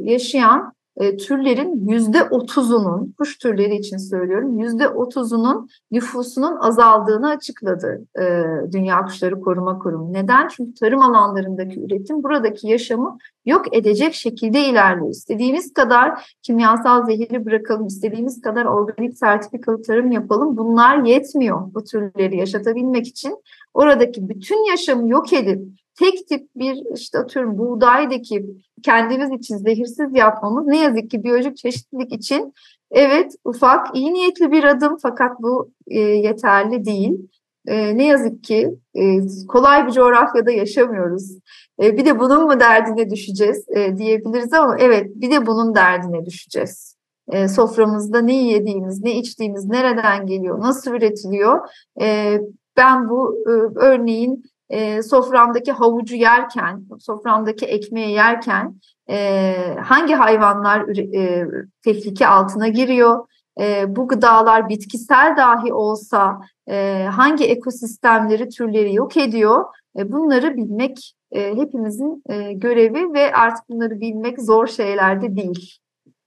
yaşayan 0.00 0.72
e, 0.96 1.16
türlerin 1.16 1.88
yüzde 1.88 2.24
otuzunun, 2.24 3.14
kuş 3.18 3.38
türleri 3.38 3.76
için 3.76 3.96
söylüyorum, 3.96 4.58
yüzde 4.58 4.88
otuzunun 4.88 5.68
nüfusunun 5.90 6.56
azaldığını 6.56 7.28
açıkladı 7.28 8.06
e, 8.20 8.44
Dünya 8.72 9.04
Kuşları 9.04 9.40
Koruma 9.40 9.78
Kurumu. 9.78 10.12
Neden? 10.12 10.48
Çünkü 10.48 10.74
tarım 10.74 11.02
alanlarındaki 11.02 11.80
üretim 11.80 12.22
buradaki 12.22 12.68
yaşamı 12.68 13.18
yok 13.46 13.76
edecek 13.76 14.14
şekilde 14.14 14.60
ilerliyor. 14.60 15.10
İstediğimiz 15.10 15.72
kadar 15.72 16.34
kimyasal 16.42 17.06
zehiri 17.06 17.46
bırakalım, 17.46 17.86
istediğimiz 17.86 18.40
kadar 18.40 18.64
organik 18.64 19.18
sertifikalı 19.18 19.82
tarım 19.82 20.12
yapalım. 20.12 20.56
Bunlar 20.56 21.04
yetmiyor 21.04 21.74
bu 21.74 21.84
türleri 21.84 22.36
yaşatabilmek 22.36 23.06
için. 23.06 23.42
Oradaki 23.74 24.28
bütün 24.28 24.70
yaşamı 24.70 25.08
yok 25.08 25.32
edip 25.32 25.79
tek 25.98 26.28
tip 26.28 26.48
bir 26.56 26.94
işte 26.94 27.18
atıyorum 27.18 27.58
buğdaydaki 27.58 28.46
kendimiz 28.82 29.30
için 29.30 29.56
zehirsiz 29.56 30.14
yapmamız 30.14 30.66
ne 30.66 30.78
yazık 30.78 31.10
ki 31.10 31.24
biyolojik 31.24 31.56
çeşitlilik 31.56 32.12
için 32.12 32.54
evet 32.90 33.32
ufak 33.44 33.96
iyi 33.96 34.12
niyetli 34.12 34.52
bir 34.52 34.64
adım 34.64 34.96
fakat 35.02 35.42
bu 35.42 35.70
e, 35.86 36.00
yeterli 36.00 36.84
değil. 36.84 37.28
E, 37.66 37.96
ne 37.96 38.06
yazık 38.06 38.44
ki 38.44 38.70
e, 38.94 39.18
kolay 39.48 39.86
bir 39.86 39.92
coğrafyada 39.92 40.50
yaşamıyoruz. 40.50 41.38
E, 41.82 41.96
bir 41.96 42.04
de 42.04 42.18
bunun 42.18 42.44
mu 42.44 42.60
derdine 42.60 43.10
düşeceğiz 43.10 43.64
e, 43.68 43.96
diyebiliriz 43.96 44.52
ama 44.52 44.76
evet 44.78 45.10
bir 45.14 45.30
de 45.30 45.46
bunun 45.46 45.74
derdine 45.74 46.26
düşeceğiz. 46.26 46.96
E, 47.32 47.48
soframızda 47.48 48.20
ne 48.20 48.44
yediğimiz, 48.44 49.02
ne 49.02 49.16
içtiğimiz, 49.16 49.64
nereden 49.64 50.26
geliyor, 50.26 50.60
nasıl 50.60 50.90
üretiliyor? 50.90 51.68
E, 52.00 52.38
ben 52.76 53.08
bu 53.08 53.44
e, 53.46 53.50
örneğin 53.76 54.44
e, 54.70 55.02
soframdaki 55.02 55.72
havucu 55.72 56.16
yerken, 56.16 56.82
soframdaki 57.00 57.66
ekmeği 57.66 58.12
yerken 58.12 58.74
e, 59.10 59.54
hangi 59.84 60.14
hayvanlar 60.14 60.98
e, 60.98 61.46
tehlike 61.84 62.26
altına 62.26 62.68
giriyor? 62.68 63.26
E, 63.60 63.96
bu 63.96 64.08
gıdalar 64.08 64.68
bitkisel 64.68 65.34
dahi 65.36 65.72
olsa 65.72 66.40
e, 66.68 67.06
hangi 67.12 67.44
ekosistemleri, 67.44 68.48
türleri 68.48 68.94
yok 68.94 69.16
ediyor? 69.16 69.64
E, 69.98 70.12
bunları 70.12 70.56
bilmek 70.56 71.14
e, 71.32 71.56
hepimizin 71.56 72.22
e, 72.28 72.52
görevi 72.52 73.12
ve 73.12 73.34
artık 73.34 73.68
bunları 73.68 74.00
bilmek 74.00 74.40
zor 74.40 74.66
şeyler 74.66 75.22
de 75.22 75.36
değil. 75.36 75.78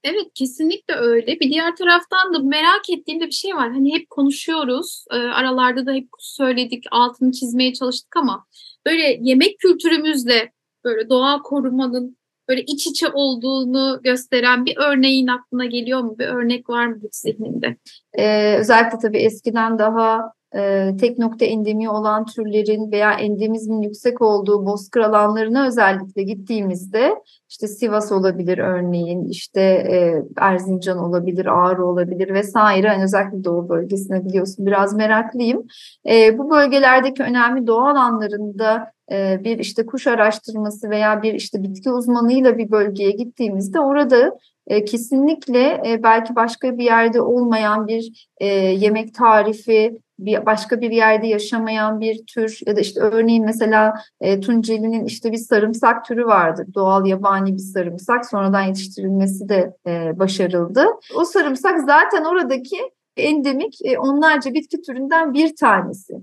Evet 0.04 0.26
kesinlikle 0.34 0.94
öyle. 0.94 1.40
Bir 1.40 1.50
diğer 1.50 1.76
taraftan 1.76 2.34
da 2.34 2.38
merak 2.38 2.90
ettiğim 2.90 3.20
de 3.20 3.26
bir 3.26 3.32
şey 3.32 3.54
var. 3.54 3.72
Hani 3.72 3.94
hep 3.94 4.10
konuşuyoruz. 4.10 5.04
E, 5.10 5.14
aralarda 5.16 5.86
da 5.86 5.92
hep 5.92 6.08
söyledik, 6.18 6.84
altını 6.90 7.32
çizmeye 7.32 7.72
çalıştık 7.72 8.16
ama 8.16 8.44
böyle 8.86 9.18
yemek 9.20 9.58
kültürümüzle 9.58 10.52
böyle 10.84 11.08
doğa 11.08 11.42
korumanın 11.42 12.16
böyle 12.48 12.62
iç 12.62 12.86
içe 12.86 13.08
olduğunu 13.08 14.00
gösteren 14.02 14.66
bir 14.66 14.76
örneğin 14.76 15.26
aklına 15.26 15.64
geliyor 15.64 16.00
mu? 16.00 16.18
Bir 16.18 16.26
örnek 16.26 16.70
var 16.70 16.86
mı 16.86 16.98
bu 17.02 17.08
zihninde? 17.12 17.76
Ee, 18.18 18.56
özellikle 18.58 18.98
tabii 18.98 19.18
eskiden 19.18 19.78
daha 19.78 20.32
e, 20.56 20.90
tek 21.00 21.18
nokta 21.18 21.44
endemi 21.44 21.90
olan 21.90 22.26
türlerin 22.26 22.92
veya 22.92 23.12
endemizmin 23.12 23.82
yüksek 23.82 24.22
olduğu 24.22 24.66
bozkır 24.66 25.00
alanlarına 25.00 25.66
özellikle 25.66 26.22
gittiğimizde 26.22 27.14
işte 27.50 27.68
Sivas 27.68 28.12
olabilir 28.12 28.58
örneğin, 28.58 29.28
işte 29.28 29.60
e, 29.60 30.22
Erzincan 30.36 30.98
olabilir, 30.98 31.46
Ağrı 31.46 31.86
olabilir 31.86 32.34
vesaire. 32.34 32.86
Yani 32.86 33.04
özellikle 33.04 33.44
Doğu 33.44 33.68
bölgesine 33.68 34.24
biliyorsun 34.24 34.66
biraz 34.66 34.94
meraklıyım. 34.94 35.62
E, 36.10 36.38
bu 36.38 36.50
bölgelerdeki 36.50 37.22
önemli 37.22 37.66
doğa 37.66 37.90
alanlarında 37.90 38.92
e, 39.12 39.44
bir 39.44 39.58
işte 39.58 39.86
kuş 39.86 40.06
araştırması 40.06 40.90
veya 40.90 41.22
bir 41.22 41.34
işte 41.34 41.62
bitki 41.62 41.90
uzmanıyla 41.90 42.58
bir 42.58 42.70
bölgeye 42.70 43.10
gittiğimizde 43.10 43.80
orada 43.80 44.38
e, 44.66 44.84
kesinlikle 44.84 45.82
e, 45.86 46.02
belki 46.02 46.36
başka 46.36 46.78
bir 46.78 46.84
yerde 46.84 47.20
olmayan 47.20 47.86
bir 47.86 48.28
e, 48.38 48.46
yemek 48.56 49.14
tarifi 49.14 49.98
bir 50.18 50.46
başka 50.46 50.80
bir 50.80 50.90
yerde 50.90 51.26
yaşamayan 51.26 52.00
bir 52.00 52.26
tür 52.26 52.60
ya 52.66 52.76
da 52.76 52.80
işte 52.80 53.00
örneğin 53.00 53.44
mesela 53.44 53.94
e, 54.20 54.40
Tunceli'nin 54.40 55.04
işte 55.04 55.32
bir 55.32 55.36
sarımsak 55.36 56.04
türü 56.04 56.26
vardı. 56.26 56.66
Doğal 56.74 57.06
yabani 57.06 57.52
bir 57.52 57.58
sarımsak 57.58 58.26
sonradan 58.26 58.62
yetiştirilmesi 58.62 59.48
de 59.48 59.76
e, 59.86 60.18
başarıldı. 60.18 60.86
O 61.16 61.24
sarımsak 61.24 61.80
zaten 61.80 62.24
oradaki 62.24 62.76
endemik 63.16 63.78
e, 63.84 63.98
onlarca 63.98 64.54
bitki 64.54 64.82
türünden 64.82 65.34
bir 65.34 65.56
tanesi. 65.56 66.14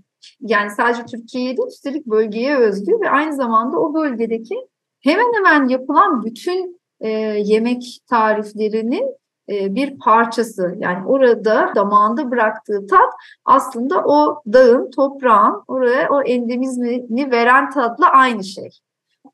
Yani 0.41 0.69
sadece 0.69 1.05
Türkiye'ye 1.05 1.57
değil 1.57 1.67
üstelik 1.67 2.05
bölgeye 2.05 2.57
özgü 2.57 2.91
ve 3.01 3.09
aynı 3.09 3.35
zamanda 3.35 3.79
o 3.79 3.93
bölgedeki 3.93 4.55
hemen 4.99 5.33
hemen 5.33 5.67
yapılan 5.67 6.23
bütün 6.25 6.80
e, 7.01 7.09
yemek 7.39 7.99
tariflerinin 8.07 9.15
e, 9.49 9.75
bir 9.75 9.99
parçası. 9.99 10.75
Yani 10.79 11.07
orada 11.07 11.71
damağında 11.75 12.31
bıraktığı 12.31 12.87
tat 12.87 13.13
aslında 13.45 14.03
o 14.05 14.41
dağın, 14.53 14.91
toprağın 14.91 15.63
oraya 15.67 16.09
o 16.09 16.21
endemizmini 16.21 17.31
veren 17.31 17.69
tatla 17.69 18.09
aynı 18.09 18.43
şey. 18.43 18.69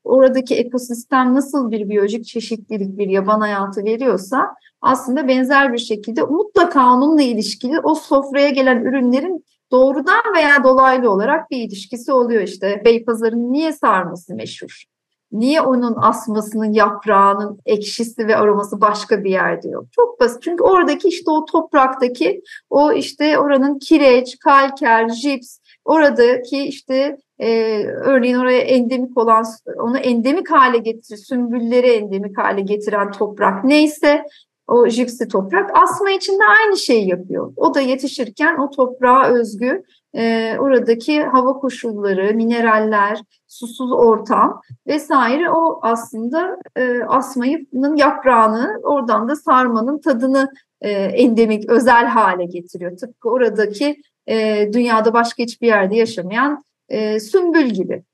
Oradaki 0.04 0.54
ekosistem 0.54 1.34
nasıl 1.34 1.70
bir 1.70 1.88
biyolojik 1.88 2.24
çeşitlilik, 2.24 2.98
bir 2.98 3.08
yaban 3.08 3.40
hayatı 3.40 3.84
veriyorsa 3.84 4.54
aslında 4.80 5.28
benzer 5.28 5.72
bir 5.72 5.78
şekilde 5.78 6.22
mutlaka 6.22 6.94
onunla 6.94 7.22
ilişkili 7.22 7.80
o 7.80 7.94
sofraya 7.94 8.50
gelen 8.50 8.84
ürünlerin 8.84 9.44
doğrudan 9.70 10.22
veya 10.36 10.64
dolaylı 10.64 11.10
olarak 11.10 11.50
bir 11.50 11.56
ilişkisi 11.56 12.12
oluyor 12.12 12.42
işte. 12.42 12.82
Beypazarı'nın 12.84 13.52
niye 13.52 13.72
sarması 13.72 14.34
meşhur? 14.34 14.84
Niye 15.32 15.60
onun 15.60 15.94
asmasının 15.96 16.72
yaprağının 16.72 17.58
ekşisi 17.66 18.28
ve 18.28 18.36
aroması 18.36 18.80
başka 18.80 19.24
bir 19.24 19.30
yerde 19.30 19.68
yok? 19.68 19.84
Çok 19.92 20.20
basit. 20.20 20.42
Çünkü 20.42 20.64
oradaki 20.64 21.08
işte 21.08 21.30
o 21.30 21.44
topraktaki 21.44 22.42
o 22.70 22.92
işte 22.92 23.38
oranın 23.38 23.78
kireç, 23.78 24.38
kalker, 24.38 25.08
jips, 25.08 25.58
oradaki 25.84 26.64
işte 26.64 27.16
e, 27.38 27.82
örneğin 27.84 28.36
oraya 28.36 28.60
endemik 28.60 29.18
olan 29.18 29.44
onu 29.82 29.98
endemik 29.98 30.50
hale 30.50 30.78
getir, 30.78 31.16
sümbülleri 31.16 31.86
endemik 31.86 32.38
hale 32.38 32.60
getiren 32.60 33.12
toprak 33.12 33.64
neyse 33.64 34.22
o 34.68 34.88
jipsi 34.88 35.28
toprak. 35.28 35.70
Asma 35.74 36.10
için 36.10 36.32
de 36.32 36.44
aynı 36.58 36.76
şeyi 36.76 37.08
yapıyor. 37.08 37.52
O 37.56 37.74
da 37.74 37.80
yetişirken 37.80 38.58
o 38.58 38.70
toprağa 38.70 39.28
özgü 39.28 39.82
e, 40.14 40.56
oradaki 40.58 41.22
hava 41.22 41.52
koşulları, 41.52 42.34
mineraller, 42.34 43.20
susuz 43.46 43.92
ortam 43.92 44.60
vesaire 44.86 45.50
o 45.50 45.80
aslında 45.82 46.56
e, 46.76 47.02
asmayının 47.02 47.96
yaprağını 47.96 48.80
oradan 48.82 49.28
da 49.28 49.36
sarmanın 49.36 50.00
tadını 50.00 50.48
e, 50.80 50.90
endemik, 50.90 51.70
özel 51.70 52.06
hale 52.06 52.44
getiriyor. 52.44 52.96
Tıpkı 52.96 53.28
oradaki 53.28 53.96
e, 54.26 54.68
dünyada 54.72 55.12
başka 55.12 55.42
hiçbir 55.42 55.66
yerde 55.66 55.96
yaşamayan 55.96 56.62
e, 56.88 57.20
sümbül 57.20 57.66
gibi. 57.66 58.04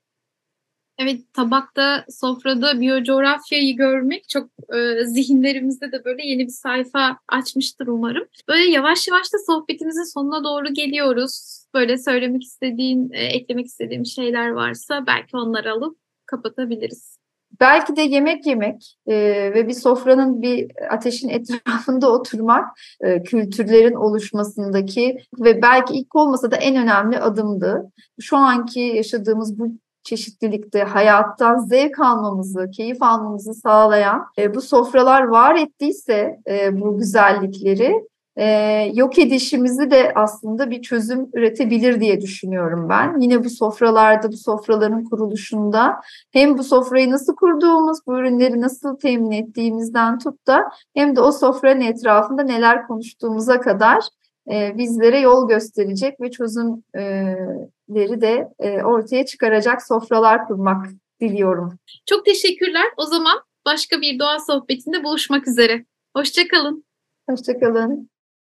Evet, 0.97 1.21
tabakta, 1.33 2.05
sofrada 2.09 2.79
biyocoğrafyayı 2.79 3.75
görmek 3.75 4.29
çok 4.29 4.49
e, 4.75 5.05
zihinlerimizde 5.05 5.91
de 5.91 6.05
böyle 6.05 6.27
yeni 6.27 6.43
bir 6.43 6.51
sayfa 6.51 7.17
açmıştır 7.27 7.87
umarım. 7.87 8.27
Böyle 8.47 8.71
yavaş 8.71 9.07
yavaş 9.07 9.33
da 9.33 9.37
sohbetimizin 9.47 10.13
sonuna 10.13 10.43
doğru 10.43 10.73
geliyoruz. 10.73 11.65
Böyle 11.73 11.97
söylemek 11.97 12.43
istediğin, 12.43 13.09
e, 13.13 13.23
eklemek 13.25 13.65
istediğim 13.65 14.05
şeyler 14.05 14.49
varsa 14.49 15.07
belki 15.07 15.37
onları 15.37 15.71
alıp 15.71 15.97
kapatabiliriz. 16.25 17.17
Belki 17.59 17.95
de 17.95 18.01
yemek 18.01 18.45
yemek 18.45 18.97
e, 19.07 19.15
ve 19.53 19.67
bir 19.67 19.73
sofranın 19.73 20.41
bir 20.41 20.71
ateşin 20.91 21.29
etrafında 21.29 22.11
oturmak 22.13 22.65
e, 23.01 23.23
kültürlerin 23.23 23.93
oluşmasındaki 23.93 25.17
ve 25.39 25.61
belki 25.61 25.93
ilk 25.93 26.15
olmasa 26.15 26.51
da 26.51 26.55
en 26.55 26.75
önemli 26.75 27.19
adımdı. 27.19 27.91
Şu 28.21 28.37
anki 28.37 28.79
yaşadığımız 28.79 29.59
bu 29.59 29.67
çeşitlilikte 30.05 30.83
hayattan 30.83 31.57
zevk 31.57 31.99
almamızı, 31.99 32.69
keyif 32.71 33.01
almamızı 33.01 33.53
sağlayan 33.53 34.25
e, 34.37 34.55
bu 34.55 34.61
sofralar 34.61 35.23
var 35.23 35.55
ettiyse 35.55 36.39
e, 36.47 36.81
bu 36.81 36.97
güzellikleri 36.97 38.05
e, 38.37 38.45
yok 38.93 39.19
edişimizi 39.19 39.91
de 39.91 40.11
aslında 40.15 40.71
bir 40.71 40.81
çözüm 40.81 41.29
üretebilir 41.33 41.99
diye 41.99 42.21
düşünüyorum 42.21 42.89
ben. 42.89 43.19
Yine 43.19 43.43
bu 43.43 43.49
sofralarda, 43.49 44.31
bu 44.31 44.37
sofraların 44.37 45.03
kuruluşunda 45.03 46.01
hem 46.31 46.57
bu 46.57 46.63
sofrayı 46.63 47.11
nasıl 47.11 47.35
kurduğumuz, 47.35 47.97
bu 48.07 48.17
ürünleri 48.17 48.61
nasıl 48.61 48.97
temin 48.97 49.31
ettiğimizden 49.31 50.19
tut 50.19 50.47
da 50.47 50.69
hem 50.95 51.15
de 51.15 51.21
o 51.21 51.31
sofranın 51.31 51.81
etrafında 51.81 52.43
neler 52.43 52.87
konuştuğumuza 52.87 53.61
kadar 53.61 54.03
e, 54.51 54.77
bizlere 54.77 55.19
yol 55.19 55.47
gösterecek 55.47 56.21
ve 56.21 56.31
çözümleri 56.31 58.21
de 58.21 58.49
e, 58.59 58.83
ortaya 58.83 59.25
çıkaracak 59.25 59.83
sofralar 59.87 60.47
kurmak 60.47 60.85
diliyorum. 61.21 61.79
Çok 62.05 62.25
teşekkürler. 62.25 62.85
O 62.97 63.05
zaman 63.05 63.37
başka 63.65 64.01
bir 64.01 64.19
doğa 64.19 64.39
sohbetinde 64.39 65.03
buluşmak 65.03 65.47
üzere. 65.47 65.85
Hoşçakalın. 66.15 66.85
Hoşçakalın. 67.29 68.09